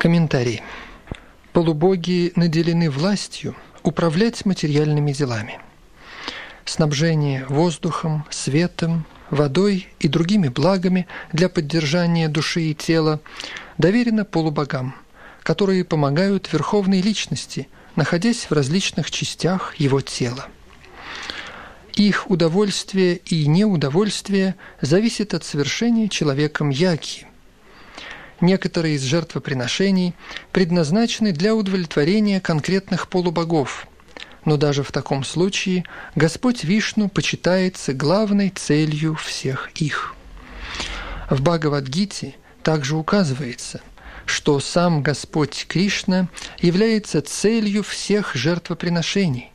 Комментарий. 0.01 0.63
Полубоги 1.53 2.33
наделены 2.37 2.89
властью 2.89 3.55
управлять 3.83 4.47
материальными 4.47 5.13
делами– 5.13 5.61
снабжение 6.65 7.45
воздухом, 7.49 8.25
светом, 8.31 9.05
водой 9.31 9.89
и 10.01 10.09
другими 10.09 10.49
благами 10.49 11.07
для 11.33 11.49
поддержания 11.49 12.29
души 12.29 12.63
и 12.63 12.75
тела 12.75 13.21
доверено 13.77 14.25
полубогам, 14.25 14.95
которые 15.43 15.85
помогают 15.85 16.53
верховной 16.53 17.01
личности, 17.01 17.69
находясь 17.97 18.45
в 18.45 18.53
различных 18.53 19.11
частях 19.11 19.75
его 19.77 20.01
тела. 20.01 20.47
Их 21.95 22.31
удовольствие 22.31 23.17
и 23.17 23.47
неудовольствие 23.47 24.55
зависит 24.81 25.35
от 25.35 25.45
совершения 25.45 26.09
человеком 26.09 26.71
яки. 26.71 27.27
Некоторые 28.41 28.95
из 28.95 29.03
жертвоприношений 29.03 30.15
предназначены 30.53 31.33
для 31.33 31.57
удовлетворения 31.57 32.41
конкретных 32.41 33.09
полубогов– 33.09 33.89
но 34.45 34.57
даже 34.57 34.83
в 34.83 34.93
таком 34.93 35.25
случае 35.25 35.85
Господь 36.15 36.65
Вишну 36.65 37.09
почитается 37.09 37.93
главной 37.93 38.51
целью 38.51 39.15
всех 39.15 39.71
их. 39.75 40.15
В 41.31 41.43
Бхагавадгите 41.43 42.35
также 42.63 42.97
указывается, 42.97 43.81
что 44.27 44.61
сам 44.61 45.03
Господь 45.03 45.67
Кришна 45.69 46.29
является 46.61 47.21
целью 47.23 47.83
всех 47.83 48.35
жертвоприношений. 48.35 49.53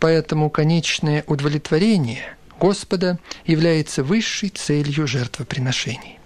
Поэтому 0.00 0.50
конечное 0.50 1.24
удовлетворение 1.26 2.36
Господа 2.60 3.18
является 3.46 4.02
высшей 4.02 4.50
целью 4.50 5.06
жертвоприношений. 5.06 6.18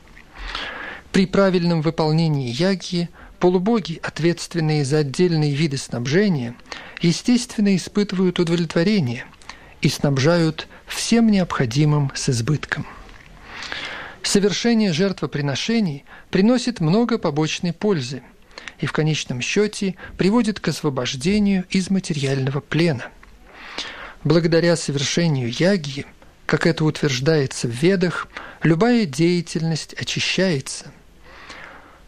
При 1.13 1.27
правильном 1.27 1.83
выполнении 1.83 2.51
яги 2.51 3.09
полубоги, 3.39 4.01
ответственные 4.03 4.85
за 4.85 4.99
отдельные 4.99 5.55
виды 5.55 5.77
снабжения, 5.77 6.55
естественно, 7.01 7.75
испытывают 7.77 8.39
удовлетворение 8.39 9.27
и 9.81 9.89
снабжают 9.89 10.69
всем 10.87 11.29
необходимым 11.31 12.11
с 12.15 12.29
избытком. 12.29 12.87
Совершение 14.23 14.93
жертвоприношений 14.93 16.05
приносит 16.31 16.81
много 16.81 17.19
побочной 17.19 17.73
пользы 17.73 18.23
и 18.81 18.87
в 18.87 18.93
конечном 18.93 19.41
счете 19.41 19.95
приводит 20.17 20.61
к 20.61 20.69
освобождению 20.69 21.65
из 21.71 21.91
материального 21.91 22.61
плена. 22.61 23.07
Благодаря 24.25 24.77
совершению 24.77 25.51
яги, 25.51 26.05
как 26.47 26.67
это 26.67 26.85
утверждается 26.85 27.69
в 27.69 27.71
Ведах, 27.71 28.29
любая 28.63 29.07
деятельность 29.07 29.95
очищается. 29.95 30.93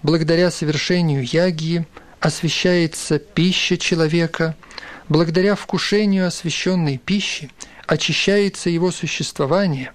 Благодаря 0.02 0.50
совершению 0.50 1.24
яги 1.24 1.86
освещается 2.20 3.18
пища 3.18 3.76
человека– 3.76 4.56
Благодаря 5.10 5.56
вкушению 5.56 6.28
освященной 6.28 6.96
пищи 6.96 7.50
очищается 7.88 8.70
его 8.70 8.92
существование. 8.92 9.92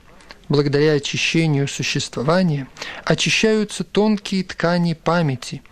Благодаря 0.50 0.92
очищению 0.92 1.70
существования 1.70 2.68
очищаются 3.06 3.86
тонкие 3.86 4.44
ткани 4.44 4.92
памяти, 4.92 5.64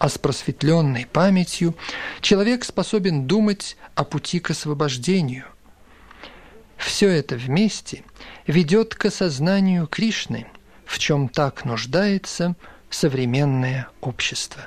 а 0.00 0.08
с 0.08 0.18
просветленной 0.18 1.06
памятью 1.06 1.76
человек 2.20 2.64
способен 2.64 3.28
думать 3.28 3.76
о 3.94 4.02
пути 4.02 4.40
к 4.40 4.50
освобождению. 4.50 5.44
Все 6.76 7.08
это 7.08 7.36
вместе 7.36 8.02
ведет 8.48 8.96
к 8.96 9.04
осознанию 9.04 9.86
Кришны, 9.86 10.48
в 10.86 10.98
чем 10.98 11.28
так 11.28 11.64
нуждается 11.64 12.56
современное 12.90 13.88
общество. 14.00 14.66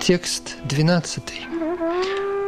Текст 0.00 0.56
12. 0.64 1.22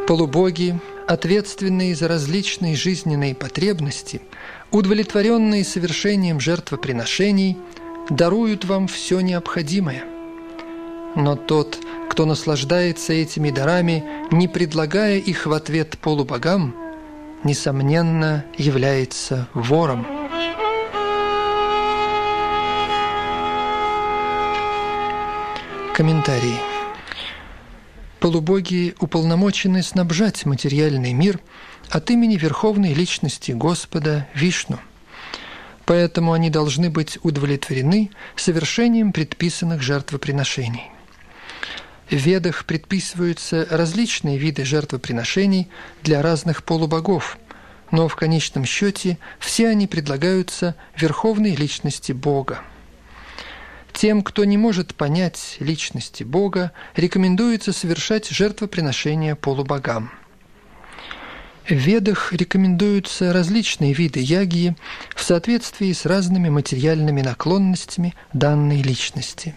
Полубоги, 0.06 0.78
ответственные 1.08 1.94
за 1.94 2.06
различные 2.06 2.76
жизненные 2.76 3.34
потребности, 3.34 4.20
удовлетворенные 4.70 5.64
совершением 5.64 6.38
жертвоприношений, 6.38 7.56
даруют 8.10 8.66
вам 8.66 8.88
все 8.88 9.20
необходимое. 9.20 10.15
Но 11.16 11.34
тот, 11.34 11.78
кто 12.10 12.26
наслаждается 12.26 13.14
этими 13.14 13.50
дарами, 13.50 14.04
не 14.30 14.48
предлагая 14.48 15.18
их 15.18 15.46
в 15.46 15.52
ответ 15.52 15.96
полубогам, 15.98 16.76
несомненно, 17.42 18.44
является 18.58 19.48
вором. 19.54 20.06
Комментарий 25.94 26.60
полубоги 28.20 28.94
уполномочены 28.98 29.82
снабжать 29.82 30.44
материальный 30.44 31.14
мир 31.14 31.40
от 31.88 32.10
имени 32.10 32.36
Верховной 32.36 32.92
Личности 32.92 33.52
Господа 33.52 34.28
Вишну. 34.34 34.78
Поэтому 35.86 36.34
они 36.34 36.50
должны 36.50 36.90
быть 36.90 37.18
удовлетворены 37.22 38.10
совершением 38.34 39.12
предписанных 39.12 39.80
жертвоприношений. 39.80 40.90
В 42.10 42.14
Ведах 42.14 42.66
предписываются 42.66 43.66
различные 43.68 44.38
виды 44.38 44.64
жертвоприношений 44.64 45.68
для 46.02 46.22
разных 46.22 46.62
полубогов, 46.62 47.36
но 47.90 48.06
в 48.06 48.14
конечном 48.14 48.64
счете 48.64 49.18
все 49.40 49.68
они 49.68 49.88
предлагаются 49.88 50.76
Верховной 50.96 51.56
Личности 51.56 52.12
Бога. 52.12 52.60
Тем, 53.92 54.22
кто 54.22 54.44
не 54.44 54.56
может 54.56 54.94
понять 54.94 55.56
личности 55.58 56.22
Бога, 56.22 56.70
рекомендуется 56.94 57.72
совершать 57.72 58.28
жертвоприношения 58.28 59.34
полубогам. 59.34 60.12
В 61.68 61.72
Ведах 61.72 62.32
рекомендуются 62.32 63.32
различные 63.32 63.92
виды 63.92 64.20
ягии 64.20 64.76
в 65.16 65.22
соответствии 65.24 65.92
с 65.92 66.06
разными 66.06 66.50
материальными 66.50 67.22
наклонностями 67.22 68.14
данной 68.32 68.82
личности. 68.82 69.56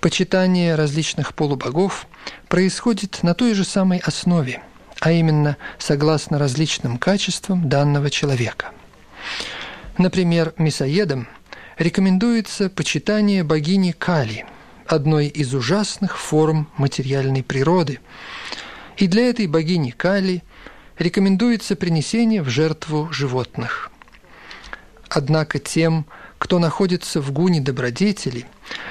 Почитание 0.00 0.74
различных 0.74 1.34
полубогов 1.34 2.06
происходит 2.48 3.22
на 3.22 3.34
той 3.34 3.54
же 3.54 3.64
самой 3.64 3.98
основе, 3.98 4.62
а 5.00 5.10
именно 5.10 5.56
согласно 5.78 6.38
различным 6.38 6.98
качествам 6.98 7.68
данного 7.68 8.10
человека. 8.10 8.72
Например, 9.98 10.52
мясоедам 10.58 11.26
рекомендуется 11.78 12.68
почитание 12.68 13.42
богини 13.42 13.92
Кали, 13.92 14.46
одной 14.86 15.26
из 15.26 15.54
ужасных 15.54 16.18
форм 16.18 16.68
материальной 16.76 17.42
природы. 17.42 18.00
И 18.96 19.06
для 19.06 19.28
этой 19.28 19.46
богини 19.46 19.90
Кали 19.90 20.42
рекомендуется 20.98 21.76
принесение 21.76 22.42
в 22.42 22.48
жертву 22.48 23.12
животных. 23.12 23.90
Однако 25.08 25.58
тем, 25.58 26.06
кто 26.38 26.58
находится 26.58 27.20
в 27.20 27.32
гуне 27.32 27.60
добродетели, 27.60 28.46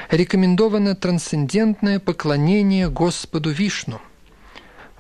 рекомендовано 0.10 0.95
трансцендентное 0.95 1.99
поклонение 1.99 2.89
Господу 2.89 3.51
Вишну. 3.51 4.01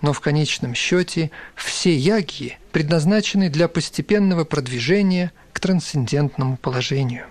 Но 0.01 0.13
в 0.13 0.19
конечном 0.19 0.75
счете 0.75 1.31
все 1.55 1.95
ягьи 1.95 2.57
предназначены 2.71 3.49
для 3.49 3.67
постепенного 3.67 4.43
продвижения 4.43 5.31
к 5.53 5.59
трансцендентному 5.59 6.57
положению. 6.57 7.25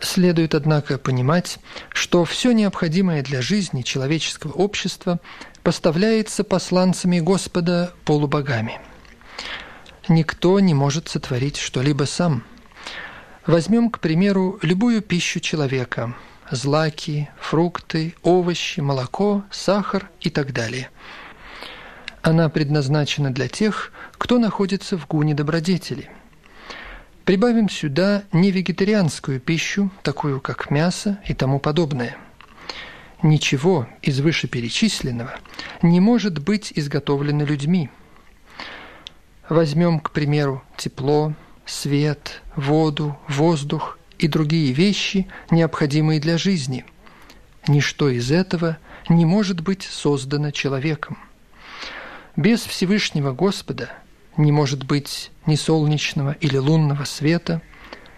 Следует, 0.00 0.54
однако, 0.54 0.98
понимать, 0.98 1.58
что 1.90 2.24
все 2.24 2.52
необходимое 2.52 3.22
для 3.22 3.40
жизни 3.40 3.82
человеческого 3.82 4.52
общества 4.52 5.20
поставляется 5.62 6.44
посланцами 6.44 7.18
Господа 7.18 7.92
полубогами. 8.04 8.80
Никто 10.08 10.60
не 10.60 10.74
может 10.74 11.08
сотворить 11.08 11.56
что-либо 11.56 12.04
сам. 12.04 12.44
Возьмем, 13.46 13.90
к 13.90 14.00
примеру, 14.00 14.58
любую 14.62 15.02
пищу 15.02 15.40
человека– 15.40 16.14
злаки, 16.50 17.28
фрукты, 17.40 18.14
овощи, 18.22 18.80
молоко, 18.80 19.44
сахар 19.50 20.10
и 20.20 20.30
так 20.30 20.52
далее. 20.52 20.90
Она 22.22 22.48
предназначена 22.48 23.32
для 23.32 23.48
тех, 23.48 23.92
кто 24.12 24.38
находится 24.38 24.98
в 24.98 25.06
гуне 25.06 25.34
добродетели– 25.34 26.10
Прибавим 27.26 27.68
сюда 27.68 28.22
невегетарианскую 28.30 29.40
пищу, 29.40 29.90
такую 30.04 30.40
как 30.40 30.70
мясо 30.70 31.18
и 31.26 31.34
тому 31.34 31.58
подобное. 31.58 32.16
Ничего 33.20 33.88
из 34.00 34.20
вышеперечисленного 34.20 35.34
не 35.82 35.98
может 35.98 36.38
быть 36.38 36.72
изготовлено 36.76 37.44
людьми. 37.44 37.90
Возьмем, 39.48 39.98
к 39.98 40.12
примеру, 40.12 40.62
тепло, 40.76 41.34
свет, 41.66 42.42
воду, 42.54 43.18
воздух 43.28 43.98
и 44.18 44.28
другие 44.28 44.72
вещи, 44.72 45.28
необходимые 45.50 46.20
для 46.20 46.38
жизни. 46.38 46.84
Ничто 47.68 48.08
из 48.08 48.30
этого 48.30 48.78
не 49.08 49.24
может 49.24 49.60
быть 49.60 49.82
создано 49.82 50.50
человеком. 50.52 51.18
Без 52.36 52.64
Всевышнего 52.64 53.32
Господа– 53.32 53.90
не 54.36 54.52
может 54.52 54.84
быть 54.84 55.30
ни 55.46 55.56
солнечного 55.56 56.32
или 56.32 56.56
лунного 56.56 57.04
света, 57.04 57.62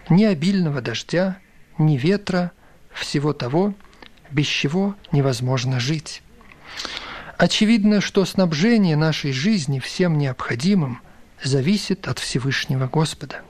ни 0.09 0.23
обильного 0.23 0.81
дождя, 0.81 1.39
ни 1.77 1.97
ветра, 1.97 2.51
всего 2.91 3.33
того, 3.33 3.73
без 4.31 4.45
чего 4.45 4.95
невозможно 5.11 5.79
жить. 5.79 6.21
Очевидно, 7.37 8.01
что 8.01 8.25
снабжение 8.25 8.97
нашей 8.97 9.31
жизни 9.31 9.79
всем 9.79 10.17
необходимым 10.17 11.01
зависит 11.43 12.07
от 12.07 12.19
Всевышнего 12.19 12.87
Господа. 12.87 13.41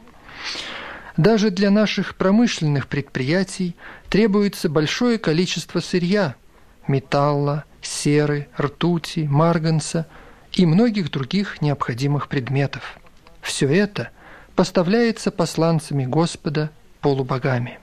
Даже 1.18 1.50
для 1.50 1.70
наших 1.70 2.16
промышленных 2.16 2.88
предприятий 2.88 3.76
требуется 4.10 4.70
большое 4.70 5.18
количество 5.18 5.80
сырья– 5.80 6.36
металла, 6.88 7.66
серы, 7.82 8.48
ртути, 8.58 9.28
марганца– 9.30 10.08
и 10.54 10.66
многих 10.66 11.12
других 11.12 11.62
необходимых 11.62 12.28
предметов. 12.28 13.00
Все 13.42 13.68
это 13.68 14.10
поставляется 14.56 15.32
посланцами 15.32 16.06
Господа 16.06 16.72
полубогами. 17.02 17.80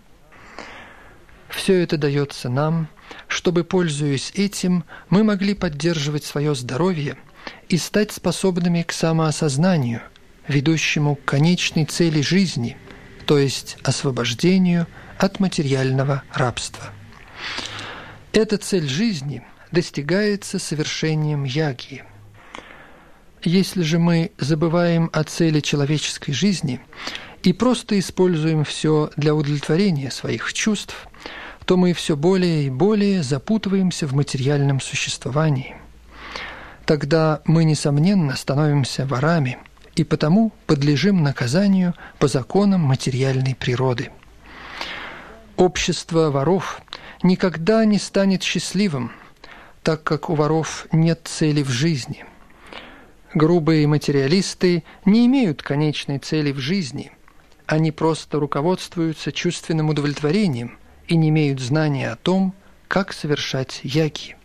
Все 1.48 1.82
это 1.82 1.96
дается 1.96 2.48
нам, 2.48 2.88
чтобы, 3.28 3.64
пользуясь 3.64 4.32
этим, 4.34 4.84
мы 5.08 5.24
могли 5.24 5.54
поддерживать 5.54 6.24
свое 6.24 6.54
здоровье 6.54 7.16
и 7.68 7.76
стать 7.78 8.12
способными 8.12 8.82
к 8.82 8.92
самоосознанию, 8.92 10.02
ведущему 10.48 11.16
к 11.16 11.24
конечной 11.24 11.84
цели 11.84 12.20
жизни, 12.20 12.76
то 13.26 13.38
есть 13.38 13.76
освобождению 13.82 14.86
от 15.18 15.40
материального 15.40 16.22
рабства. 16.32 16.92
Эта 18.32 18.58
цель 18.58 18.88
жизни 18.88 19.42
достигается 19.72 20.58
совершением 20.58 21.44
яги– 21.44 22.04
если 23.46 23.82
же 23.82 24.00
мы 24.00 24.32
забываем 24.38 25.08
о 25.12 25.22
цели 25.22 25.60
человеческой 25.60 26.32
жизни 26.32 26.80
и 27.44 27.52
просто 27.52 27.96
используем 27.96 28.64
все 28.64 29.10
для 29.16 29.36
удовлетворения 29.36 30.10
своих 30.10 30.52
чувств, 30.52 31.06
то 31.64 31.76
мы 31.76 31.92
все 31.92 32.16
более 32.16 32.64
и 32.64 32.70
более 32.70 33.22
запутываемся 33.22 34.08
в 34.08 34.14
материальном 34.14 34.80
существовании. 34.80 35.76
Тогда 36.86 37.42
мы, 37.44 37.64
несомненно, 37.64 38.36
становимся 38.36 39.04
ворами 39.04 39.58
и 39.94 40.04
потому 40.04 40.52
подлежим 40.66 41.22
наказанию 41.22 41.94
по 42.18 42.28
законам 42.28 42.80
материальной 42.80 43.54
природы. 43.54 44.10
Общество 45.56 46.30
воров 46.30 46.80
никогда 47.22 47.84
не 47.84 47.98
станет 47.98 48.42
счастливым, 48.42 49.12
так 49.82 50.02
как 50.02 50.30
у 50.30 50.34
воров 50.34 50.86
нет 50.92 51.20
цели 51.24 51.62
в 51.62 51.68
жизни– 51.68 52.24
Грубые 53.36 53.86
материалисты 53.86 54.82
не 55.04 55.26
имеют 55.26 55.62
конечной 55.62 56.18
цели 56.18 56.52
в 56.52 56.58
жизни. 56.58 57.12
Они 57.66 57.92
просто 57.92 58.40
руководствуются 58.40 59.30
чувственным 59.30 59.90
удовлетворением 59.90 60.78
и 61.06 61.16
не 61.16 61.28
имеют 61.28 61.60
знания 61.60 62.10
о 62.10 62.16
том, 62.16 62.54
как 62.88 63.12
совершать 63.12 63.80
яги. 63.82 64.36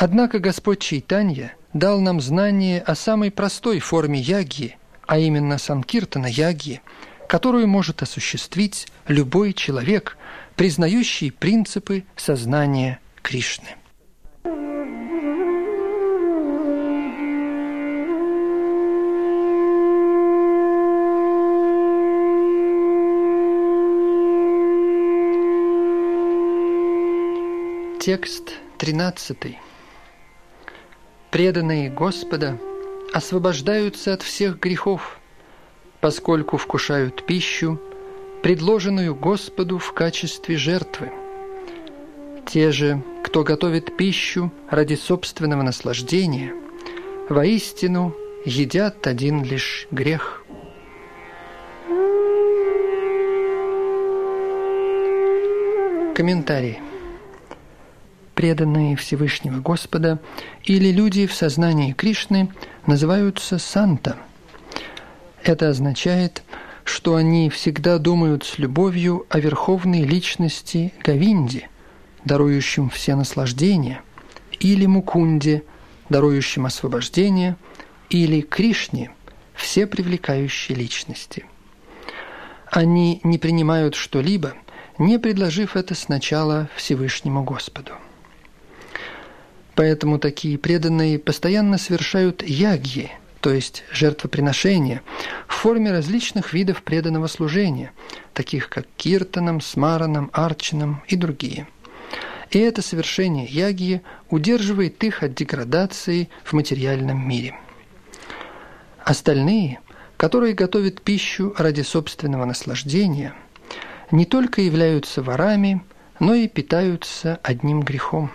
Однако 0.00 0.38
Господь 0.38 0.78
Чайтанья 0.78 1.56
дал 1.72 2.00
нам 2.00 2.20
знание 2.20 2.80
о 2.80 2.94
самой 2.94 3.32
простой 3.32 3.80
форме 3.80 4.20
яги, 4.20 4.76
а 5.08 5.18
именно 5.18 5.58
санкиртана 5.58 6.26
яги, 6.26 6.82
которую 7.28 7.66
может 7.66 8.00
осуществить 8.00 8.86
любой 9.08 9.52
человек, 9.52 10.16
признающий 10.54 11.32
принципы 11.32 12.04
сознания 12.14 13.00
Кришны. 13.22 13.74
Текст 27.98 28.52
13. 28.78 29.58
Преданные 31.30 31.90
Господа 31.90 32.58
освобождаются 33.12 34.14
от 34.14 34.22
всех 34.22 34.58
грехов, 34.58 35.18
поскольку 36.00 36.56
вкушают 36.56 37.26
пищу, 37.26 37.78
предложенную 38.42 39.14
Господу 39.14 39.76
в 39.78 39.92
качестве 39.92 40.56
жертвы. 40.56 41.12
Те 42.46 42.72
же, 42.72 43.02
кто 43.24 43.44
готовит 43.44 43.94
пищу 43.98 44.50
ради 44.70 44.94
собственного 44.94 45.62
наслаждения, 45.62 46.54
воистину 47.28 48.16
едят 48.46 49.06
один 49.06 49.44
лишь 49.44 49.86
грех. 49.90 50.42
Комментарий 56.14 56.78
преданные 58.38 58.94
Всевышнего 58.94 59.58
Господа, 59.58 60.20
или 60.62 60.92
люди 60.92 61.26
в 61.26 61.34
сознании 61.34 61.92
Кришны 61.92 62.50
называются 62.86 63.58
санта. 63.58 64.16
Это 65.42 65.70
означает, 65.70 66.44
что 66.84 67.16
они 67.16 67.50
всегда 67.50 67.98
думают 67.98 68.44
с 68.44 68.58
любовью 68.58 69.26
о 69.28 69.40
верховной 69.40 70.04
личности 70.04 70.94
Гавинде, 71.02 71.68
дарующем 72.24 72.90
все 72.90 73.16
наслаждения, 73.16 74.02
или 74.60 74.86
Мукунде, 74.86 75.64
дарующем 76.08 76.64
освобождение, 76.64 77.56
или 78.08 78.40
Кришне, 78.40 79.10
все 79.52 79.84
привлекающие 79.84 80.78
личности. 80.78 81.44
Они 82.70 83.20
не 83.24 83.38
принимают 83.38 83.96
что-либо, 83.96 84.54
не 84.96 85.18
предложив 85.18 85.74
это 85.74 85.96
сначала 85.96 86.68
Всевышнему 86.76 87.42
Господу. 87.42 87.94
Поэтому 89.78 90.18
такие 90.18 90.58
преданные 90.58 91.20
постоянно 91.20 91.78
совершают 91.78 92.42
ягьи, 92.42 93.12
то 93.38 93.52
есть 93.52 93.84
жертвоприношения, 93.92 95.02
в 95.46 95.54
форме 95.54 95.92
различных 95.92 96.52
видов 96.52 96.82
преданного 96.82 97.28
служения, 97.28 97.92
таких 98.34 98.70
как 98.70 98.88
киртаном, 98.96 99.60
смараном, 99.60 100.30
арчином 100.32 101.04
и 101.06 101.14
другие. 101.14 101.68
и 102.50 102.58
это 102.58 102.82
совершение 102.82 103.46
ягии 103.46 104.02
удерживает 104.30 105.04
их 105.04 105.22
от 105.22 105.36
деградации 105.36 106.28
в 106.42 106.54
материальном 106.54 107.28
мире. 107.28 107.54
Остальные, 109.04 109.78
которые 110.16 110.54
готовят 110.54 111.02
пищу 111.02 111.54
ради 111.56 111.82
собственного 111.82 112.46
наслаждения, 112.46 113.32
не 114.10 114.24
только 114.24 114.60
являются 114.60 115.22
ворами, 115.22 115.84
но 116.18 116.34
и 116.34 116.48
питаются 116.48 117.38
одним 117.44 117.82
грехом. 117.82 118.32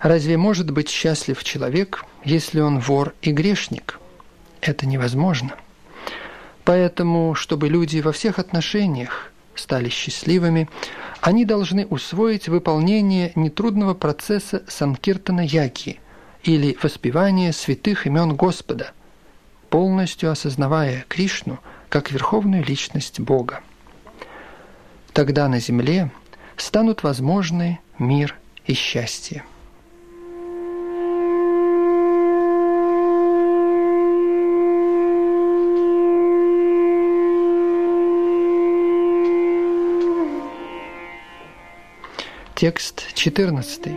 Разве 0.00 0.38
может 0.38 0.70
быть 0.70 0.88
счастлив 0.88 1.44
человек, 1.44 2.06
если 2.24 2.60
он 2.60 2.80
вор 2.80 3.14
и 3.20 3.32
грешник? 3.32 4.00
Это 4.62 4.86
невозможно. 4.86 5.54
Поэтому, 6.64 7.34
чтобы 7.34 7.68
люди 7.68 8.00
во 8.00 8.12
всех 8.12 8.38
отношениях 8.38 9.30
стали 9.54 9.90
счастливыми, 9.90 10.70
они 11.20 11.44
должны 11.44 11.86
усвоить 11.86 12.48
выполнение 12.48 13.32
нетрудного 13.34 13.92
процесса 13.92 14.62
Санкиртана 14.68 15.40
Яки 15.40 16.00
или 16.44 16.78
воспевания 16.82 17.52
святых 17.52 18.06
имен 18.06 18.36
Господа, 18.36 18.92
полностью 19.68 20.30
осознавая 20.30 21.04
Кришну 21.08 21.58
как 21.90 22.10
верховную 22.10 22.64
личность 22.64 23.20
Бога. 23.20 23.60
Тогда 25.12 25.48
на 25.48 25.60
земле 25.60 26.10
станут 26.56 27.02
возможны 27.02 27.80
мир 27.98 28.34
и 28.64 28.72
счастье. 28.72 29.44
Текст 42.60 43.14
14. 43.14 43.88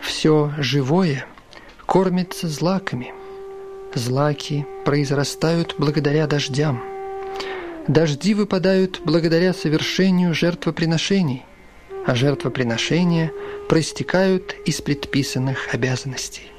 Все 0.00 0.52
живое 0.58 1.26
кормится 1.84 2.46
злаками. 2.46 3.12
Злаки 3.92 4.64
произрастают 4.84 5.74
благодаря 5.78 6.28
дождям. 6.28 6.80
Дожди 7.88 8.34
выпадают 8.34 9.00
благодаря 9.04 9.52
совершению 9.52 10.32
жертвоприношений, 10.32 11.44
а 12.06 12.14
жертвоприношения 12.14 13.32
проистекают 13.68 14.54
из 14.64 14.80
предписанных 14.80 15.74
обязанностей. 15.74 16.52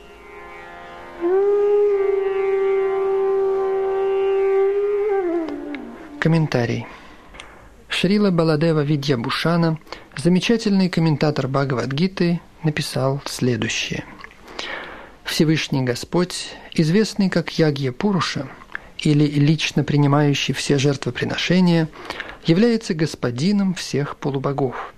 Комментарий. 6.20 6.86
Шрила 8.00 8.30
Баладева 8.30 8.82
Видьябушана, 8.84 9.80
замечательный 10.16 10.88
комментатор 10.88 11.48
Бхагавадгиты, 11.48 12.42
написал 12.62 13.24
следующее. 13.26 14.06
Всевышний 15.24 15.82
Господь, 15.82 16.54
известный 16.74 17.32
как 17.32 17.50
Ягья 17.58 17.92
Пуруша, 17.92 18.50
или 19.00 19.26
лично 19.26 19.84
принимающий 19.84 20.54
все 20.54 20.78
жертвоприношения, 20.78 21.90
является 22.46 22.94
господином 22.94 23.74
всех 23.74 24.18
полубогов, 24.18 24.94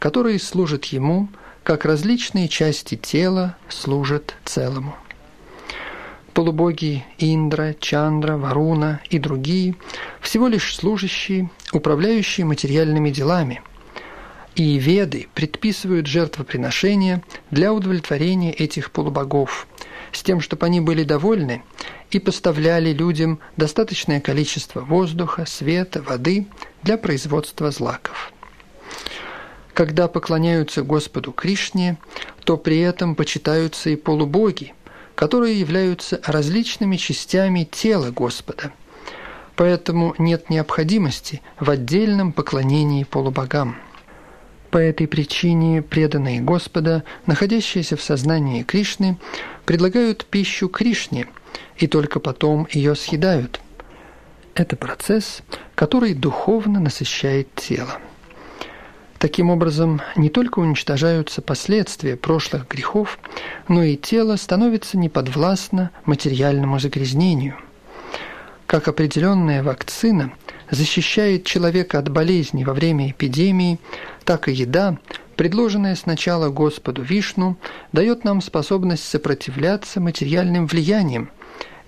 которые 0.00 0.40
служат 0.40 0.86
ему, 0.86 1.28
как 1.62 1.84
различные 1.84 2.48
части 2.48 2.96
тела 2.96 3.56
служат 3.68 4.34
целому 4.44 4.96
полубоги 6.34 7.04
Индра, 7.18 7.74
Чандра, 7.78 8.36
Варуна 8.36 9.00
и 9.08 9.18
другие 9.18 9.76
всего 10.20 10.48
лишь 10.48 10.74
служащие, 10.74 11.48
управляющие 11.72 12.44
материальными 12.44 13.10
делами. 13.10 13.62
И 14.56 14.76
веды 14.78 15.28
предписывают 15.34 16.06
жертвоприношения 16.06 17.22
для 17.50 17.72
удовлетворения 17.72 18.52
этих 18.52 18.90
полубогов, 18.90 19.66
с 20.12 20.22
тем, 20.22 20.40
чтобы 20.40 20.66
они 20.66 20.80
были 20.80 21.02
довольны 21.02 21.62
и 22.10 22.18
поставляли 22.18 22.92
людям 22.92 23.40
достаточное 23.56 24.20
количество 24.20 24.80
воздуха, 24.80 25.44
света, 25.46 26.02
воды 26.02 26.46
для 26.82 26.98
производства 26.98 27.70
злаков. 27.70 28.32
Когда 29.72 30.06
поклоняются 30.06 30.82
Господу 30.82 31.32
Кришне, 31.32 31.98
то 32.44 32.56
при 32.56 32.78
этом 32.78 33.16
почитаются 33.16 33.90
и 33.90 33.96
полубоги– 33.96 34.74
которые 35.14 35.58
являются 35.58 36.20
различными 36.24 36.96
частями 36.96 37.64
тела 37.64 38.10
Господа. 38.10 38.72
Поэтому 39.56 40.14
нет 40.18 40.50
необходимости 40.50 41.40
в 41.60 41.70
отдельном 41.70 42.32
поклонении 42.32 43.04
полубогам. 43.04 43.76
По 44.70 44.78
этой 44.78 45.06
причине 45.06 45.82
преданные 45.82 46.40
Господа, 46.40 47.04
находящиеся 47.26 47.96
в 47.96 48.02
сознании 48.02 48.64
Кришны, 48.64 49.18
предлагают 49.64 50.26
пищу 50.26 50.68
Кришне 50.68 51.28
и 51.76 51.86
только 51.86 52.18
потом 52.18 52.66
ее 52.72 52.96
съедают. 52.96 53.60
Это 54.54 54.74
процесс, 54.76 55.42
который 55.76 56.14
духовно 56.14 56.80
насыщает 56.80 57.54
тело. 57.54 57.98
Таким 59.24 59.48
образом, 59.48 60.02
не 60.16 60.28
только 60.28 60.58
уничтожаются 60.58 61.40
последствия 61.40 62.14
прошлых 62.14 62.68
грехов, 62.68 63.18
но 63.68 63.82
и 63.82 63.96
тело 63.96 64.36
становится 64.36 64.98
неподвластно 64.98 65.90
материальному 66.04 66.78
загрязнению. 66.78 67.56
Как 68.66 68.86
определенная 68.86 69.62
вакцина 69.62 70.34
защищает 70.70 71.46
человека 71.46 71.98
от 71.98 72.10
болезней 72.10 72.66
во 72.66 72.74
время 72.74 73.12
эпидемии, 73.12 73.78
так 74.26 74.46
и 74.50 74.52
еда, 74.52 74.98
предложенная 75.36 75.96
сначала 75.96 76.50
Господу 76.50 77.00
Вишну, 77.00 77.56
дает 77.92 78.24
нам 78.24 78.42
способность 78.42 79.08
сопротивляться 79.08 80.02
материальным 80.02 80.66
влияниям, 80.66 81.30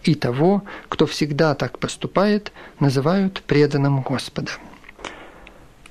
и 0.05 0.15
того, 0.15 0.63
кто 0.89 1.05
всегда 1.05 1.55
так 1.55 1.81
поступает, 1.81 2.51
называют 2.81 3.43
преданным 3.43 4.01
Господа. 4.01 4.53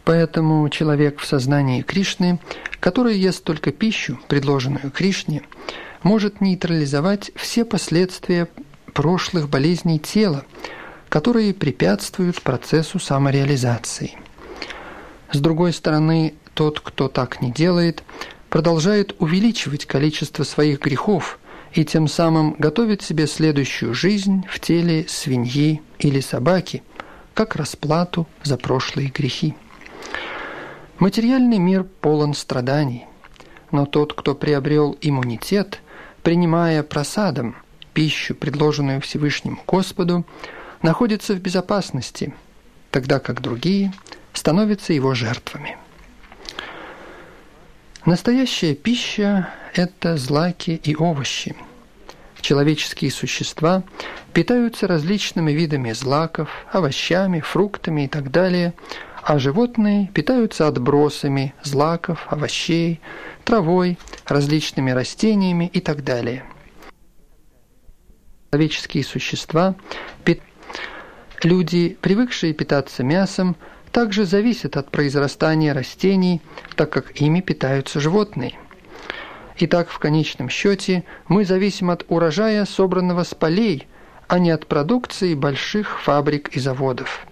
Поэтому 0.06 0.70
человек 0.70 1.20
в 1.20 1.26
сознании 1.26 1.82
Кришны, 1.82 2.40
который 2.80 3.18
ест 3.18 3.44
только 3.44 3.72
пищу, 3.72 4.20
предложенную 4.28 4.92
Кришне, 4.92 5.42
может 6.04 6.42
нейтрализовать 6.42 7.32
все 7.36 7.66
последствия 7.66 8.48
прошлых 8.94 9.50
болезней 9.50 10.00
тела, 10.00 10.46
которые 11.10 11.56
препятствуют 11.56 12.42
процессу 12.42 13.00
самореализации. 13.00 14.14
С 15.32 15.40
другой 15.40 15.74
стороны, 15.74 16.36
тот, 16.54 16.80
кто 16.80 17.08
так 17.08 17.42
не 17.42 17.52
делает, 17.52 18.04
продолжает 18.50 19.16
увеличивать 19.20 19.86
количество 19.86 20.44
своих 20.44 20.82
грехов 20.82 21.40
и 21.74 21.84
тем 21.84 22.08
самым 22.08 22.56
готовит 22.60 23.02
себе 23.02 23.26
следующую 23.26 23.96
жизнь 23.96 24.46
в 24.48 24.60
теле 24.60 25.06
свиньи 25.10 25.82
или 25.98 26.20
собаки, 26.20 26.84
как 27.34 27.56
расплату 27.56 28.28
за 28.44 28.58
прошлые 28.58 29.10
грехи. 29.10 29.56
Материальный 31.00 31.58
мир 31.58 31.84
полон 31.84 32.34
страданий, 32.34 33.06
но 33.70 33.86
тот, 33.86 34.14
кто 34.14 34.34
приобрел 34.34 34.98
иммунитет, 35.02 35.82
принимая 36.24 36.84
просадом 36.84 37.58
пищу, 37.94 38.34
предложенную 38.34 39.02
Всевышним 39.02 39.60
Господу, 39.68 40.26
находится 40.82 41.34
в 41.34 41.42
безопасности, 41.42 42.34
тогда 42.92 43.20
как 43.20 43.42
другие 43.42 43.92
становятся 44.32 44.94
его 44.94 45.14
жертвами. 45.14 45.78
Настоящая 48.06 48.74
пища– 48.74 49.50
это 49.74 50.16
злаки 50.16 50.80
и 50.82 50.96
овощи. 50.96 51.58
Человеческие 52.40 53.12
существа 53.12 53.84
питаются 54.32 54.88
различными 54.88 55.52
видами 55.52 55.92
злаков, 55.92 56.50
овощами, 56.72 57.42
фруктами 57.42 58.06
и 58.06 58.08
так 58.08 58.32
далее– 58.32 58.74
а 59.26 59.40
животные 59.40 60.12
питаются 60.14 60.68
отбросами 60.68 61.56
злаков, 61.64 62.28
овощей, 62.30 63.02
травой, 63.44 63.98
различными 64.28 64.92
растениями 64.92 65.68
и 65.74 65.80
так 65.82 66.04
далее. 66.04 66.46
Человеческие 68.52 69.04
существа, 69.04 69.74
пит... 70.24 70.44
люди, 71.42 71.98
привыкшие 72.00 72.54
питаться 72.54 73.04
мясом, 73.04 73.56
также 73.92 74.26
зависят 74.26 74.78
от 74.78 74.92
произрастания 74.92 75.74
растений, 75.74 76.40
так 76.76 76.92
как 76.92 77.20
ими 77.20 77.42
питаются 77.42 78.00
животные. 78.00 78.54
Итак, 79.58 79.90
в 79.90 79.98
конечном 79.98 80.50
счете 80.50 81.04
мы 81.28 81.46
зависим 81.46 81.90
от 81.90 82.06
урожая, 82.10 82.64
собранного 82.66 83.24
с 83.24 83.34
полей, 83.34 83.88
а 84.28 84.38
не 84.38 84.52
от 84.52 84.68
продукции 84.68 85.34
больших 85.34 86.00
фабрик 86.02 86.50
и 86.50 86.60
заводов. 86.60 87.26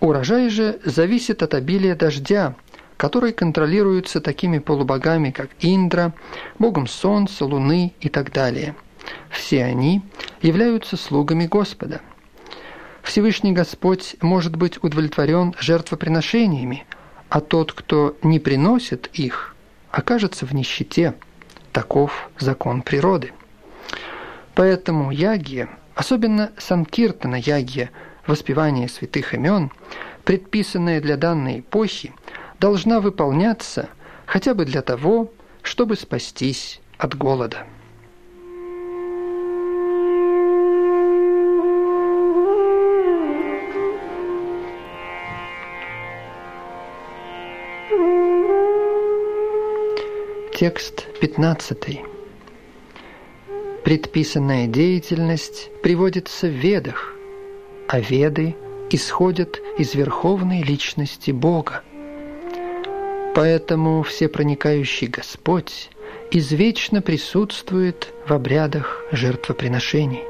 Урожай 0.00 0.48
же 0.48 0.80
зависит 0.84 1.42
от 1.42 1.54
обилия 1.54 1.94
дождя, 1.94 2.54
который 2.96 3.32
контролируется 3.32 4.20
такими 4.20 4.58
полубогами, 4.58 5.30
как 5.30 5.50
Индра, 5.60 6.14
богом 6.58 6.86
солнца, 6.86 7.44
луны 7.44 7.92
и 8.00 8.08
так 8.08 8.32
далее. 8.32 8.74
Все 9.30 9.64
они 9.64 10.02
являются 10.42 10.96
слугами 10.96 11.46
Господа. 11.46 12.00
Всевышний 13.02 13.52
Господь 13.52 14.16
может 14.20 14.56
быть 14.56 14.82
удовлетворен 14.82 15.54
жертвоприношениями, 15.58 16.86
а 17.28 17.40
тот, 17.40 17.72
кто 17.72 18.16
не 18.22 18.38
приносит 18.38 19.08
их, 19.12 19.54
окажется 19.90 20.46
в 20.46 20.52
нищете. 20.52 21.14
Таков 21.72 22.30
закон 22.38 22.82
природы. 22.82 23.32
Поэтому 24.54 25.10
ягия, 25.10 25.68
особенно 25.94 26.50
санкиртана 26.58 27.36
ягия, 27.36 27.90
воспевание 28.26 28.88
святых 28.88 29.34
имен, 29.34 29.70
предписанная 30.24 31.00
для 31.00 31.16
данной 31.16 31.60
эпохи, 31.60 32.12
должна 32.58 33.00
выполняться 33.00 33.88
хотя 34.26 34.54
бы 34.54 34.64
для 34.64 34.82
того, 34.82 35.32
чтобы 35.62 35.96
спастись 35.96 36.80
от 36.98 37.16
голода. 37.16 37.66
Текст 50.60 51.06
15. 51.20 52.00
Предписанная 53.82 54.66
деятельность 54.66 55.70
приводится 55.82 56.48
в 56.48 56.50
ведах, 56.50 57.16
а 57.92 57.98
веды 57.98 58.54
исходят 58.90 59.60
из 59.76 59.96
верховной 59.96 60.62
личности 60.62 61.32
Бога. 61.32 61.82
Поэтому 63.34 64.04
всепроникающий 64.04 65.08
Господь 65.08 65.90
извечно 66.30 67.02
присутствует 67.02 68.14
в 68.28 68.32
обрядах 68.32 69.04
жертвоприношений. 69.10 70.22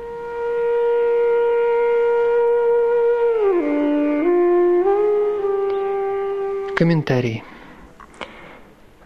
Комментарий. 6.74 7.44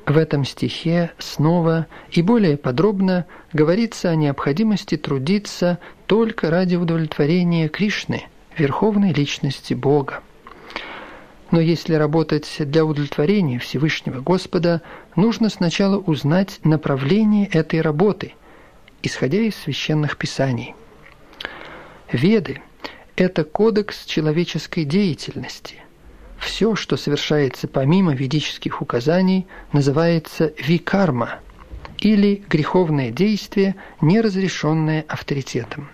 В 0.07 0.17
этом 0.17 0.45
стихе 0.45 1.11
снова 1.19 1.89
и 2.13 2.23
более 2.23 2.57
подробно 2.57 3.27
говорится 3.53 4.11
о 4.11 4.15
необходимости 4.15 4.97
трудиться 4.97 5.81
только 6.07 6.51
ради 6.51 6.77
удовлетворения 6.77 7.69
Кришны, 7.69 8.29
верховной 8.57 9.13
личности 9.13 9.75
Бога. 9.75 10.23
Но 11.51 11.61
если 11.61 11.95
работать 11.95 12.49
для 12.59 12.85
удовлетворения 12.85 13.59
Всевышнего 13.59 14.21
Господа, 14.21 14.83
нужно 15.15 15.51
сначала 15.51 15.99
узнать 15.99 16.59
направление 16.65 17.47
этой 17.47 17.81
работы, 17.81 18.35
исходя 19.03 19.39
из 19.39 19.55
священных 19.55 20.17
писаний. 20.17 20.75
Веды– 22.11 22.61
это 23.17 23.45
кодекс 23.45 24.05
человеческой 24.05 24.85
деятельности, 24.85 25.77
все, 26.39 26.75
что 26.75 26.97
совершается 26.97 27.69
помимо 27.69 28.15
ведических 28.15 28.83
указаний, 28.83 29.47
называется 29.73 30.53
викарма 30.59 31.41
или 32.01 32.43
греховное 32.49 33.11
действие, 33.11 33.77
не 34.01 34.21
разрешенное 34.21 35.05
авторитетом. 35.09 35.89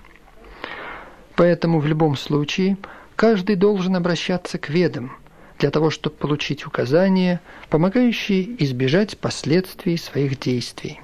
Поэтому 1.40 1.80
в 1.80 1.86
любом 1.86 2.18
случае 2.18 2.76
каждый 3.16 3.56
должен 3.56 3.96
обращаться 3.96 4.58
к 4.58 4.68
ведам 4.68 5.16
для 5.58 5.70
того, 5.70 5.88
чтобы 5.88 6.16
получить 6.16 6.66
указания, 6.66 7.40
помогающие 7.70 8.62
избежать 8.62 9.16
последствий 9.16 9.96
своих 9.96 10.38
действий. 10.38 11.00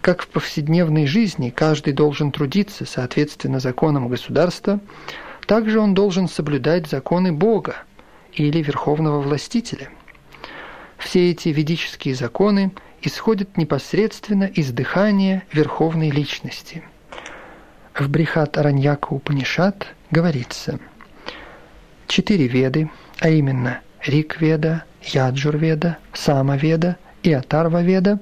Как 0.00 0.22
в 0.22 0.28
повседневной 0.28 1.04
жизни 1.04 1.50
каждый 1.50 1.92
должен 1.92 2.32
трудиться 2.32 2.86
соответственно 2.86 3.60
законам 3.60 4.08
государства, 4.08 4.80
также 5.46 5.78
он 5.78 5.92
должен 5.92 6.26
соблюдать 6.26 6.86
законы 6.86 7.34
Бога– 7.34 7.76
или 8.32 8.62
верховного 8.62 9.20
властителя. 9.20 9.90
Все 10.96 11.32
эти 11.32 11.50
ведические 11.50 12.14
законы 12.14 12.72
исходят 13.02 13.58
непосредственно 13.58 14.44
из 14.44 14.72
дыхания 14.72 15.42
верховной 15.52 16.08
личности. 16.08 16.82
В 17.94 18.08
Брихат 18.08 18.58
Араньяка 18.58 19.12
Упанишат 19.12 19.86
говорится 20.10 20.78
четыре 22.06 22.46
веды, 22.46 22.90
а 23.20 23.28
именно 23.28 23.80
Рик-веда, 24.04 24.84
Яджур-веда, 25.02 25.98
Сама-веда 26.12 26.96
и 27.22 27.32
Атарва-веда, 27.32 28.18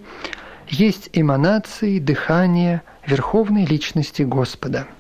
есть 0.69 1.11
эманации 1.13 1.99
дыхания 1.99 2.83
верховной 3.07 3.65
личности 3.65 4.23
Господа– 4.23 4.87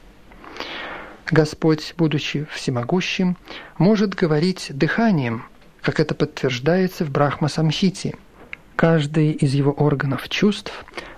Господь, 1.31 1.95
будучи 1.97 2.47
всемогущим, 2.53 3.37
может 3.79 4.15
говорить 4.15 4.67
дыханием, 4.71 5.45
как 5.81 6.01
это 6.01 6.15
подтверждается 6.15 7.05
в 7.05 7.11
Брахма-самхите. 7.11 8.17
Каждый 8.75 9.33
из 9.33 9.55
его 9.55 9.71
органов 9.71 10.29
чувств 10.29 10.73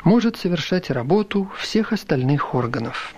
может 0.04 0.36
совершать 0.36 0.90
работу 0.90 1.50
всех 1.56 1.92
остальных 1.92 2.54
органов. 2.54 3.14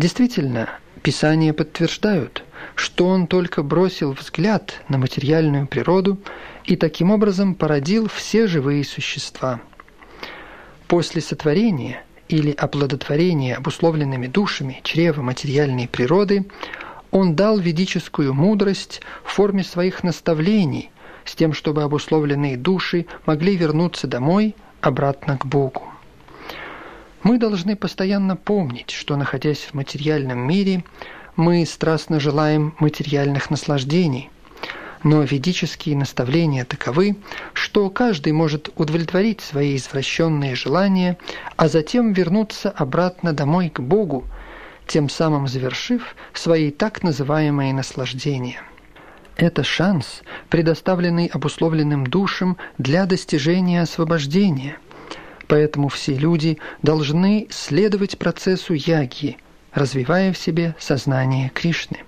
Действительно, 0.00 0.70
Писания 1.02 1.52
подтверждают, 1.52 2.42
что 2.74 3.06
он 3.06 3.26
только 3.26 3.62
бросил 3.62 4.12
взгляд 4.12 4.80
на 4.88 4.96
материальную 4.96 5.66
природу 5.66 6.18
и 6.64 6.74
таким 6.76 7.10
образом 7.10 7.54
породил 7.54 8.08
все 8.08 8.46
живые 8.46 8.82
существа. 8.82 9.60
После 10.88 11.20
сотворения– 11.20 12.02
или 12.28 12.52
оплодотворение 12.52 13.56
обусловленными 13.56 14.26
душами 14.26 14.80
чрева 14.84 15.20
материальной 15.20 15.86
природы, 15.86 16.46
он 17.10 17.34
дал 17.34 17.58
ведическую 17.58 18.32
мудрость 18.32 19.02
в 19.22 19.32
форме 19.32 19.64
своих 19.64 20.02
наставлений, 20.02 20.90
с 21.26 21.34
тем, 21.34 21.52
чтобы 21.52 21.82
обусловленные 21.82 22.56
души 22.56 23.04
могли 23.26 23.54
вернуться 23.54 24.06
домой, 24.06 24.54
обратно 24.80 25.36
к 25.36 25.44
Богу. 25.44 25.89
Мы 27.22 27.38
должны 27.38 27.76
постоянно 27.76 28.36
помнить, 28.36 28.90
что, 28.90 29.16
находясь 29.16 29.60
в 29.60 29.74
материальном 29.74 30.38
мире, 30.38 30.84
мы 31.36 31.64
страстно 31.66 32.20
желаем 32.20 32.74
материальных 32.78 33.50
наслаждений– 33.50 34.30
но 35.02 35.22
ведические 35.22 35.96
наставления 35.96 36.64
таковы, 36.64 37.16
что 37.52 37.88
каждый 37.90 38.32
может 38.32 38.70
удовлетворить 38.76 39.40
свои 39.40 39.76
извращенные 39.76 40.54
желания, 40.54 41.16
а 41.56 41.68
затем 41.68 42.12
вернуться 42.12 42.70
обратно 42.70 43.32
домой 43.32 43.70
к 43.70 43.80
Богу, 43.80 44.24
тем 44.86 45.08
самым 45.08 45.46
завершив 45.48 46.14
свои 46.34 46.70
так 46.70 47.02
называемые 47.02 47.72
наслаждения. 47.72 48.60
Это 49.36 49.64
шанс, 49.64 50.22
предоставленный 50.50 51.26
обусловленным 51.26 52.06
душам 52.06 52.58
для 52.76 53.06
достижения 53.06 53.80
освобождения. 53.80 54.76
Поэтому 55.50 55.88
все 55.88 56.14
люди 56.14 56.58
должны 56.80 57.48
следовать 57.50 58.18
процессу 58.18 58.72
яги, 58.72 59.36
развивая 59.72 60.32
в 60.32 60.38
себе 60.38 60.76
сознание 60.78 61.50
Кришны. 61.52 62.04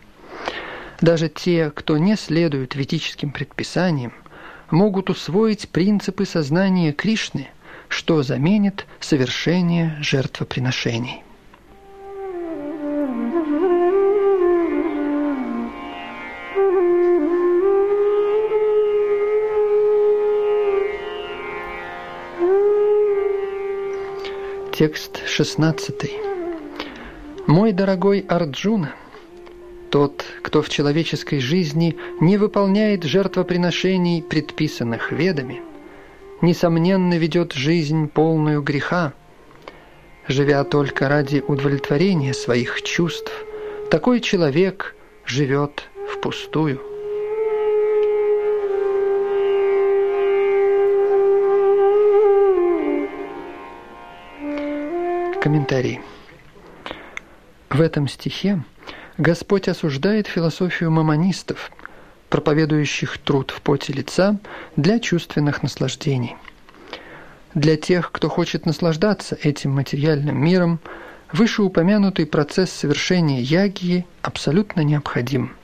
Даже 1.01 1.29
те, 1.29 1.73
кто 1.75 1.99
не 1.99 2.15
следует 2.15 2.77
ведическим 2.77 3.33
предписаниям, 3.33 4.13
могут 4.71 5.11
усвоить 5.11 5.69
принципы 5.71 6.25
сознания 6.25 6.93
Кришны, 6.93 7.49
что 7.89 8.23
заменит 8.23 8.87
совершение 9.01 9.99
жертвоприношений. 10.01 11.25
Текст 24.73 25.21
16. 25.27 26.11
«Мой 27.47 27.73
дорогой 27.73 28.21
Арджуна, 28.21 28.95
тот, 29.91 30.25
кто 30.41 30.63
в 30.63 30.71
человеческой 30.71 31.41
жизни 31.41 31.99
не 32.21 32.39
выполняет 32.39 33.03
жертвоприношений, 33.05 34.23
предписанных 34.23 35.13
ведами, 35.13 35.61
несомненно 36.41 37.19
ведет 37.19 37.53
жизнь 37.53 38.09
полную 38.09 38.63
греха. 38.63 39.13
Живя 40.27 40.65
только 40.65 41.07
ради 41.07 41.45
удовлетворения 41.47 42.33
своих 42.33 42.81
чувств, 42.81 43.31
такой 43.91 44.21
человек 44.21 44.97
живет 45.27 45.91
впустую. 46.11 46.92
Комментарий. 55.43 56.01
В 57.69 57.81
этом 57.81 58.07
стихе 58.07 58.63
Господь 59.19 59.67
осуждает 59.67 60.29
философию 60.29 60.93
мамонистов, 60.93 61.73
проповедующих 62.29 63.19
труд 63.19 63.51
в 63.51 63.61
поте 63.61 63.93
лица 63.93 64.39
для 64.77 65.01
чувственных 65.01 65.65
наслаждений. 65.65 66.37
Для 67.55 67.77
тех, 67.77 68.13
кто 68.13 68.29
хочет 68.29 68.67
наслаждаться 68.67 69.37
этим 69.43 69.73
материальным 69.73 70.41
миром, 70.41 70.79
вышеупомянутый 71.33 72.27
процесс 72.27 72.71
совершения 72.71 73.41
ягии 73.41 74.07
абсолютно 74.23 74.83
необходим. 74.83 75.57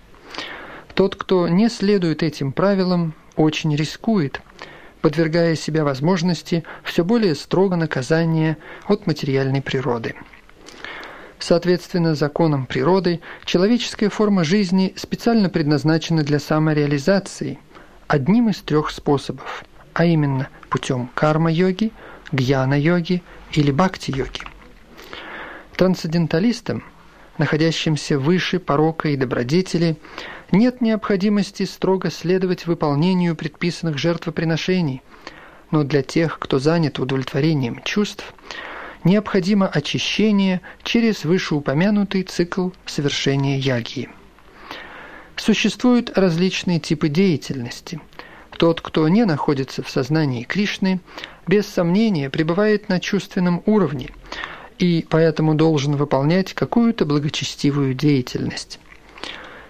Тот, 0.95 1.14
кто 1.14 1.47
не 1.47 1.68
следует 1.68 2.24
этим 2.24 2.51
правилам, 2.51 3.14
очень 3.37 3.76
рискует, 3.76 4.41
подвергая 5.01 5.55
себя 5.55 5.84
возможности 5.84 6.64
все 6.82 7.05
более 7.05 7.34
строго 7.34 7.76
наказания 7.76 8.59
от 8.86 9.07
материальной 9.07 9.62
природы. 9.62 10.14
Соответственно, 11.38 12.14
законам 12.14 12.66
природы, 12.66 13.20
человеческая 13.44 14.09
форма 14.09 14.42
жизни 14.42 14.92
специально 14.96 15.49
предназначена 15.49 16.24
для 16.24 16.40
самореализации 16.40 17.59
одним 18.09 18.49
из 18.49 18.61
трех 18.62 18.90
способов, 18.90 19.64
а 19.94 20.05
именно 20.05 20.49
путем 20.68 21.09
карма-йоги, 21.14 21.92
гьяна-йоги 22.32 23.22
или 23.53 23.70
бхакти-йоги. 23.70 24.40
Трансценденталистам, 25.76 26.82
находящимся 27.38 28.18
выше 28.18 28.59
порока 28.59 29.09
и 29.09 29.16
добродетели, 29.16 29.96
нет 30.53 30.80
необходимости 30.80 31.64
строго 31.64 32.11
следовать 32.11 32.66
выполнению 32.66 33.36
предписанных 33.36 33.99
жертвоприношений, 33.99 35.03
но 35.70 35.84
для 35.84 36.03
тех, 36.03 36.38
кто 36.38 36.59
занят 36.59 36.99
удовлетворением 36.99 37.82
чувств, 37.84 38.34
необходимо 39.05 39.66
очищение 39.66 40.61
через 40.82 41.24
вышеупомянутый 41.24 42.22
цикл 42.22 42.70
совершения 42.86 43.59
ягии. 43.59 44.09
Существуют 45.36 46.16
различные 46.18 46.80
типы 46.80 47.09
деятельности. 47.09 48.01
Тот, 48.51 48.80
кто 48.80 49.09
не 49.09 49.24
находится 49.24 49.82
в 49.82 49.90
сознании 49.90 50.42
Кришны, 50.42 51.01
без 51.46 51.66
сомнения 51.66 52.28
пребывает 52.28 52.88
на 52.88 52.99
чувственном 52.99 53.62
уровне 53.66 54.11
и 54.78 55.07
поэтому 55.09 55.55
должен 55.55 55.96
выполнять 55.96 56.55
какую-то 56.55 57.05
благочестивую 57.05 57.94
деятельность. 57.94 58.78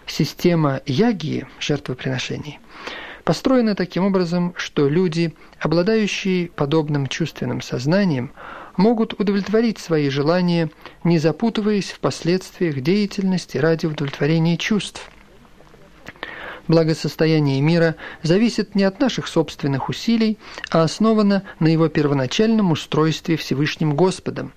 Система 0.08 0.80
яги, 0.86 1.46
жертвоприношений, 1.60 2.58
построена 3.24 3.74
таким 3.74 4.06
образом, 4.06 4.54
что 4.56 4.88
люди, 4.88 5.34
обладающие 5.60 6.48
подобным 6.48 7.06
чувственным 7.08 7.60
сознанием, 7.60 8.32
могут 8.78 9.20
удовлетворить 9.20 9.78
свои 9.78 10.08
желания, 10.08 10.70
не 11.04 11.18
запутываясь 11.18 11.90
в 11.90 12.00
последствиях 12.00 12.80
деятельности 12.80 13.58
ради 13.58 13.84
удовлетворения 13.84 14.56
чувств. 14.56 15.10
Благосостояние 16.68 17.60
мира 17.60 17.94
зависит 18.22 18.74
не 18.74 18.84
от 18.84 19.00
наших 19.00 19.26
собственных 19.26 19.90
усилий, 19.90 20.38
а 20.70 20.82
основано 20.82 21.42
на 21.60 21.68
его 21.68 21.88
первоначальном 21.88 22.72
устройстве 22.72 23.36
Всевышним 23.36 23.94
Господом, 23.94 24.52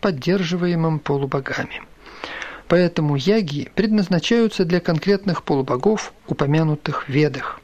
поддерживаемом 0.00 0.98
полубогами. 0.98 1.82
Поэтому 2.68 3.16
яги 3.16 3.70
предназначаются 3.74 4.64
для 4.64 4.80
конкретных 4.80 5.44
полубогов, 5.44 6.12
упомянутых 6.26 7.04
в 7.04 7.08
Ведах. 7.08 7.60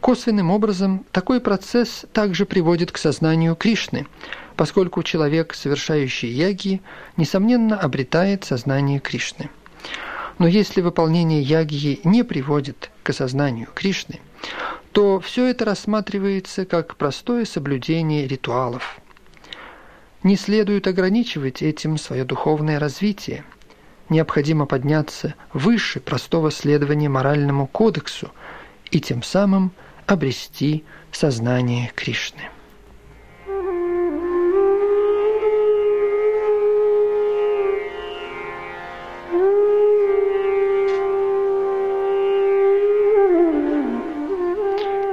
Косвенным 0.00 0.50
образом 0.50 1.06
такой 1.12 1.40
процесс 1.40 2.04
также 2.12 2.44
приводит 2.44 2.90
к 2.90 2.98
сознанию 2.98 3.54
Кришны, 3.54 4.08
поскольку 4.56 5.04
человек, 5.04 5.54
совершающий 5.54 6.28
яги, 6.28 6.82
несомненно 7.16 7.78
обретает 7.78 8.44
сознание 8.44 8.98
Кришны. 8.98 9.48
Но 10.38 10.48
если 10.48 10.80
выполнение 10.80 11.40
ягии 11.40 12.00
не 12.02 12.24
приводит 12.24 12.90
к 13.04 13.10
осознанию 13.10 13.68
Кришны, 13.72 14.18
то 14.90 15.20
все 15.20 15.46
это 15.46 15.64
рассматривается 15.64 16.66
как 16.66 16.96
простое 16.96 17.44
соблюдение 17.44 18.26
ритуалов. 18.26 18.98
Не 20.24 20.36
следует 20.36 20.88
ограничивать 20.88 21.62
этим 21.62 21.96
свое 21.96 22.24
духовное 22.24 22.80
развитие. 22.80 23.44
Необходимо 24.12 24.66
подняться 24.66 25.36
выше 25.54 25.98
простого 25.98 26.50
следования 26.50 27.08
моральному 27.08 27.66
кодексу 27.66 28.30
и 28.90 29.00
тем 29.00 29.22
самым 29.22 29.72
обрести 30.06 30.84
сознание 31.10 31.90
Кришны. 31.94 32.42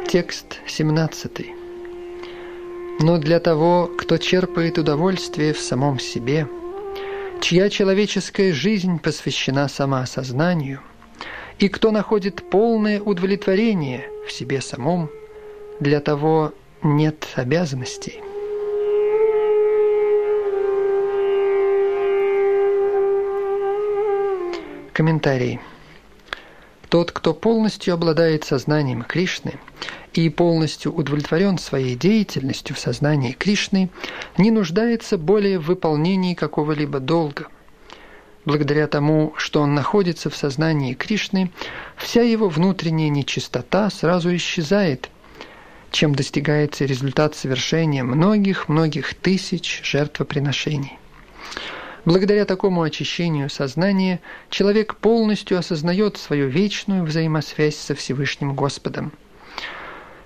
Текст 0.09 0.59
17. 0.67 1.53
Но 2.99 3.17
для 3.17 3.39
того, 3.39 3.89
кто 3.97 4.17
черпает 4.17 4.77
удовольствие 4.77 5.53
в 5.53 5.59
самом 5.61 5.99
себе, 5.99 6.49
чья 7.41 7.69
человеческая 7.69 8.53
жизнь 8.53 8.99
посвящена 8.99 9.67
самоосознанию, 9.67 10.81
и 11.57 11.67
кто 11.67 11.91
находит 11.91 12.49
полное 12.49 13.01
удовлетворение 13.01 14.09
в 14.27 14.31
себе 14.31 14.61
самом, 14.61 15.09
для 15.79 15.99
того 15.99 16.53
нет 16.83 17.27
обязанностей. 17.35 18.21
Комментарий. 24.93 25.59
Тот, 26.89 27.11
кто 27.11 27.33
полностью 27.33 27.93
обладает 27.93 28.43
сознанием 28.43 29.03
Кришны– 29.03 29.59
и 30.13 30.29
полностью 30.29 30.93
удовлетворен 30.93 31.57
своей 31.57 31.95
деятельностью 31.95 32.75
в 32.75 32.79
сознании 32.79 33.31
Кришны, 33.31 33.89
не 34.37 34.51
нуждается 34.51 35.17
более 35.17 35.59
в 35.59 35.65
выполнении 35.65 36.33
какого-либо 36.33 36.99
долга. 36.99 37.47
Благодаря 38.45 38.87
тому, 38.87 39.33
что 39.37 39.61
он 39.61 39.75
находится 39.75 40.29
в 40.29 40.35
сознании 40.35 40.93
Кришны, 40.93 41.51
вся 41.97 42.21
его 42.21 42.49
внутренняя 42.49 43.09
нечистота 43.09 43.89
сразу 43.89 44.35
исчезает, 44.35 45.09
чем 45.91 46.15
достигается 46.15 46.85
результат 46.85 47.35
совершения 47.35 48.03
многих-многих 48.03 49.13
тысяч 49.15 49.81
жертвоприношений. 49.83 50.97
Благодаря 52.05 52.45
такому 52.45 52.81
очищению 52.81 53.49
сознания 53.49 54.21
человек 54.49 54.95
полностью 54.95 55.59
осознает 55.59 56.17
свою 56.17 56.47
вечную 56.47 57.03
взаимосвязь 57.03 57.77
со 57.77 57.93
Всевышним 57.93 58.53
Господом– 58.53 59.11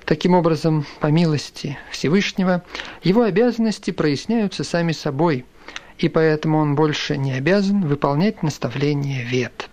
Таким 0.06 0.34
образом, 0.34 0.86
по 1.00 1.08
милости 1.08 1.78
Всевышнего, 1.92 2.64
его 3.04 3.24
обязанности 3.24 3.92
проясняются 3.92 4.64
сами 4.64 4.92
собой, 4.92 5.46
и 5.98 6.10
поэтому 6.10 6.58
он 6.58 6.76
больше 6.76 7.16
не 7.16 7.32
обязан 7.32 7.88
выполнять 7.88 8.44
наставления 8.44 9.24
вет. 9.24 9.70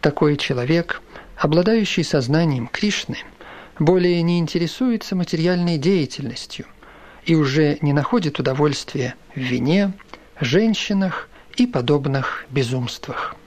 Такой 0.00 0.36
человек, 0.36 1.00
обладающий 1.36 2.04
сознанием 2.04 2.66
Кришны, 2.66 3.16
более 3.78 4.20
не 4.22 4.38
интересуется 4.38 5.16
материальной 5.16 5.78
деятельностью 5.78 6.66
и 7.24 7.34
уже 7.34 7.78
не 7.80 7.92
находит 7.92 8.38
удовольствия 8.38 9.14
в 9.34 9.38
вине, 9.38 9.92
женщинах 10.40 11.28
и 11.56 11.66
подобных 11.66 12.44
безумствах. 12.50 13.37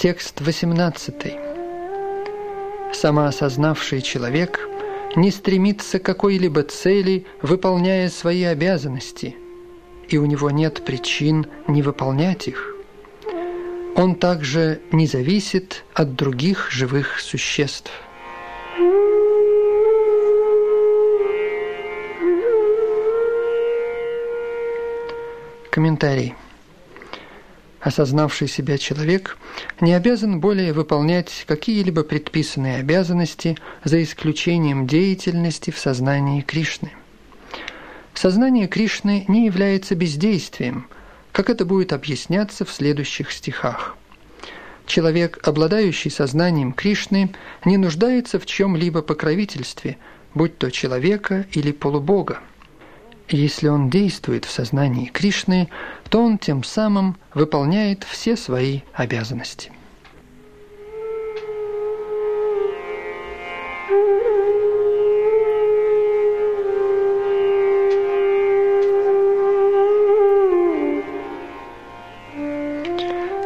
Текст 0.00 0.40
18. 0.40 1.14
Самоосознавший 2.94 4.00
человек 4.00 4.66
не 5.14 5.30
стремится 5.30 5.98
к 5.98 6.04
какой-либо 6.04 6.62
цели, 6.62 7.26
выполняя 7.42 8.08
свои 8.08 8.44
обязанности, 8.44 9.36
и 10.08 10.16
у 10.16 10.24
него 10.24 10.50
нет 10.50 10.86
причин 10.86 11.48
не 11.68 11.82
выполнять 11.82 12.48
их. 12.48 12.74
Он 13.94 14.14
также 14.14 14.80
не 14.90 15.06
зависит 15.06 15.84
от 15.92 16.14
других 16.16 16.70
живых 16.70 17.20
существ. 17.20 17.90
Комментарий. 25.70 26.34
Осознавший 27.80 28.46
себя 28.46 28.76
человек 28.76 29.38
не 29.80 29.94
обязан 29.94 30.38
более 30.38 30.74
выполнять 30.74 31.44
какие-либо 31.46 32.02
предписанные 32.04 32.76
обязанности 32.76 33.56
за 33.84 34.02
исключением 34.02 34.86
деятельности 34.86 35.70
в 35.70 35.78
сознании 35.78 36.42
Кришны. 36.42 36.92
Сознание 38.12 38.68
Кришны 38.68 39.24
не 39.28 39.46
является 39.46 39.94
бездействием, 39.94 40.88
как 41.32 41.48
это 41.48 41.64
будет 41.64 41.94
объясняться 41.94 42.66
в 42.66 42.70
следующих 42.70 43.32
стихах. 43.32 43.96
Человек, 44.84 45.38
обладающий 45.42 46.10
сознанием 46.10 46.74
Кришны, 46.74 47.32
не 47.64 47.78
нуждается 47.78 48.38
в 48.38 48.44
чем-либо 48.44 49.00
покровительстве, 49.00 49.96
будь 50.34 50.58
то 50.58 50.70
человека 50.70 51.46
или 51.52 51.72
полубога. 51.72 52.40
Если 53.32 53.68
он 53.68 53.90
действует 53.90 54.44
в 54.44 54.50
сознании 54.50 55.06
Кришны, 55.06 55.68
то 56.08 56.20
он 56.20 56.36
тем 56.36 56.64
самым 56.64 57.16
выполняет 57.32 58.02
все 58.02 58.36
свои 58.36 58.80
обязанности. 58.92 59.70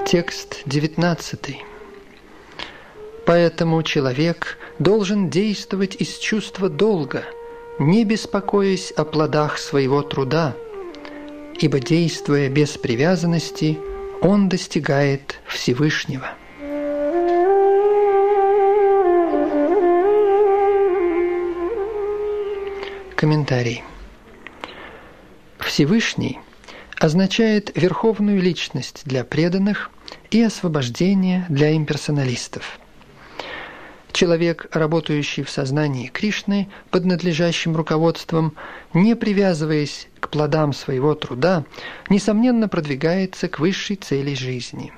Текст 0.07 0.63
19. 0.65 1.57
Поэтому 3.27 3.83
человек 3.83 4.57
должен 4.79 5.29
действовать 5.29 5.97
из 5.97 6.17
чувства 6.17 6.71
долга– 6.71 7.25
не 7.79 8.05
беспокоясь 8.05 8.93
о 8.93 9.05
плодах 9.05 9.59
своего 9.59 10.03
труда, 10.03 10.55
ибо 11.59 11.81
действуя 11.81 12.49
без 12.49 12.77
привязанности, 12.79 13.79
он 14.21 14.49
достигает 14.49 15.41
Всевышнего. 15.47 16.29
Комментарий. 23.17 23.83
Всевышний 25.59 26.41
означает 26.99 27.77
верховную 27.77 28.41
личность 28.41 29.03
для 29.05 29.25
преданных 29.25 29.91
и 30.31 30.43
освобождение 30.43 31.47
для 31.49 31.75
имперсоналистов. 31.75 32.79
Человек, 34.15 34.69
работающий 34.71 35.43
в 35.43 35.51
сознании 35.51 36.07
Кришны 36.07 36.69
под 36.91 37.05
надлежащим 37.05 37.75
руководством, 37.75 38.55
не 38.93 39.17
привязываясь 39.17 40.07
к 40.21 40.29
плодам 40.29 40.73
своего 40.73 41.17
труда, 41.17 41.65
несомненно 42.09 42.69
продвигается 42.69 43.49
к 43.49 43.59
высшей 43.59 43.97
цели 43.97 44.35
жизни. 44.35 44.93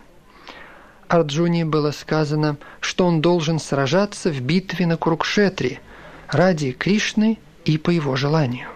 Арджуне 1.08 1.64
было 1.64 1.92
сказано, 1.92 2.58
что 2.80 3.06
он 3.06 3.22
должен 3.22 3.58
сражаться 3.58 4.30
в 4.30 4.42
битве 4.42 4.86
на 4.86 4.98
Курукшетре 4.98 5.80
ради 6.28 6.72
Кришны 6.72 7.38
и 7.64 7.78
по 7.78 7.88
его 7.88 8.16
желанию. 8.16 8.68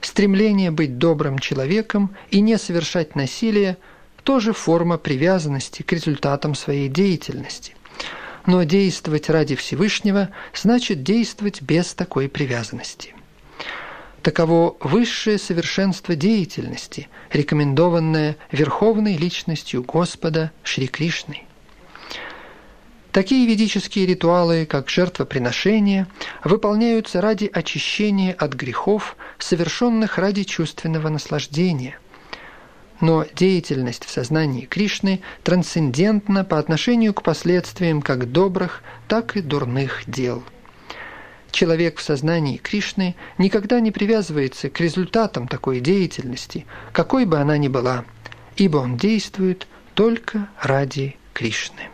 Стремление 0.00 0.70
быть 0.70 0.96
добрым 0.96 1.38
человеком 1.38 2.16
и 2.30 2.40
не 2.40 2.56
совершать 2.56 3.14
насилие– 3.14 3.76
тоже 4.24 4.54
форма 4.54 4.96
привязанности 4.98 5.82
к 5.82 5.92
результатам 5.92 6.54
своей 6.54 6.88
деятельности. 6.88 7.76
Но 8.46 8.62
действовать 8.64 9.30
ради 9.30 9.54
Всевышнего 9.54 10.28
значит 10.54 11.02
действовать 11.02 11.62
без 11.62 11.94
такой 11.94 12.28
привязанности. 12.28 13.14
Таково 14.22 14.76
высшее 14.80 15.38
совершенство 15.38 16.14
деятельности, 16.14 17.08
рекомендованное 17.30 18.36
Верховной 18.50 19.16
Личностью 19.16 19.82
Господа 19.82 20.50
Шри 20.62 20.86
Кришной. 20.86 21.44
Такие 23.12 23.46
ведические 23.46 24.06
ритуалы, 24.06 24.66
как 24.66 24.90
жертвоприношение, 24.90 26.08
выполняются 26.42 27.20
ради 27.20 27.48
очищения 27.52 28.32
от 28.32 28.54
грехов, 28.54 29.16
совершенных 29.38 30.18
ради 30.18 30.42
чувственного 30.42 31.10
наслаждения. 31.10 31.98
Но 33.04 33.26
деятельность 33.34 34.06
в 34.06 34.10
сознании 34.10 34.64
Кришны 34.64 35.20
трансцендентна 35.42 36.42
по 36.42 36.58
отношению 36.58 37.12
к 37.12 37.22
последствиям 37.22 38.00
как 38.00 38.32
добрых, 38.32 38.82
так 39.08 39.36
и 39.36 39.42
дурных 39.42 40.04
дел. 40.06 40.42
Человек 41.50 41.98
в 41.98 42.02
сознании 42.02 42.56
Кришны 42.56 43.14
никогда 43.36 43.78
не 43.80 43.90
привязывается 43.90 44.70
к 44.70 44.80
результатам 44.80 45.48
такой 45.48 45.80
деятельности, 45.80 46.64
какой 46.92 47.26
бы 47.26 47.36
она 47.36 47.58
ни 47.58 47.68
была, 47.68 48.06
ибо 48.56 48.78
он 48.78 48.96
действует 48.96 49.66
только 49.92 50.48
ради 50.62 51.18
Кришны. 51.34 51.90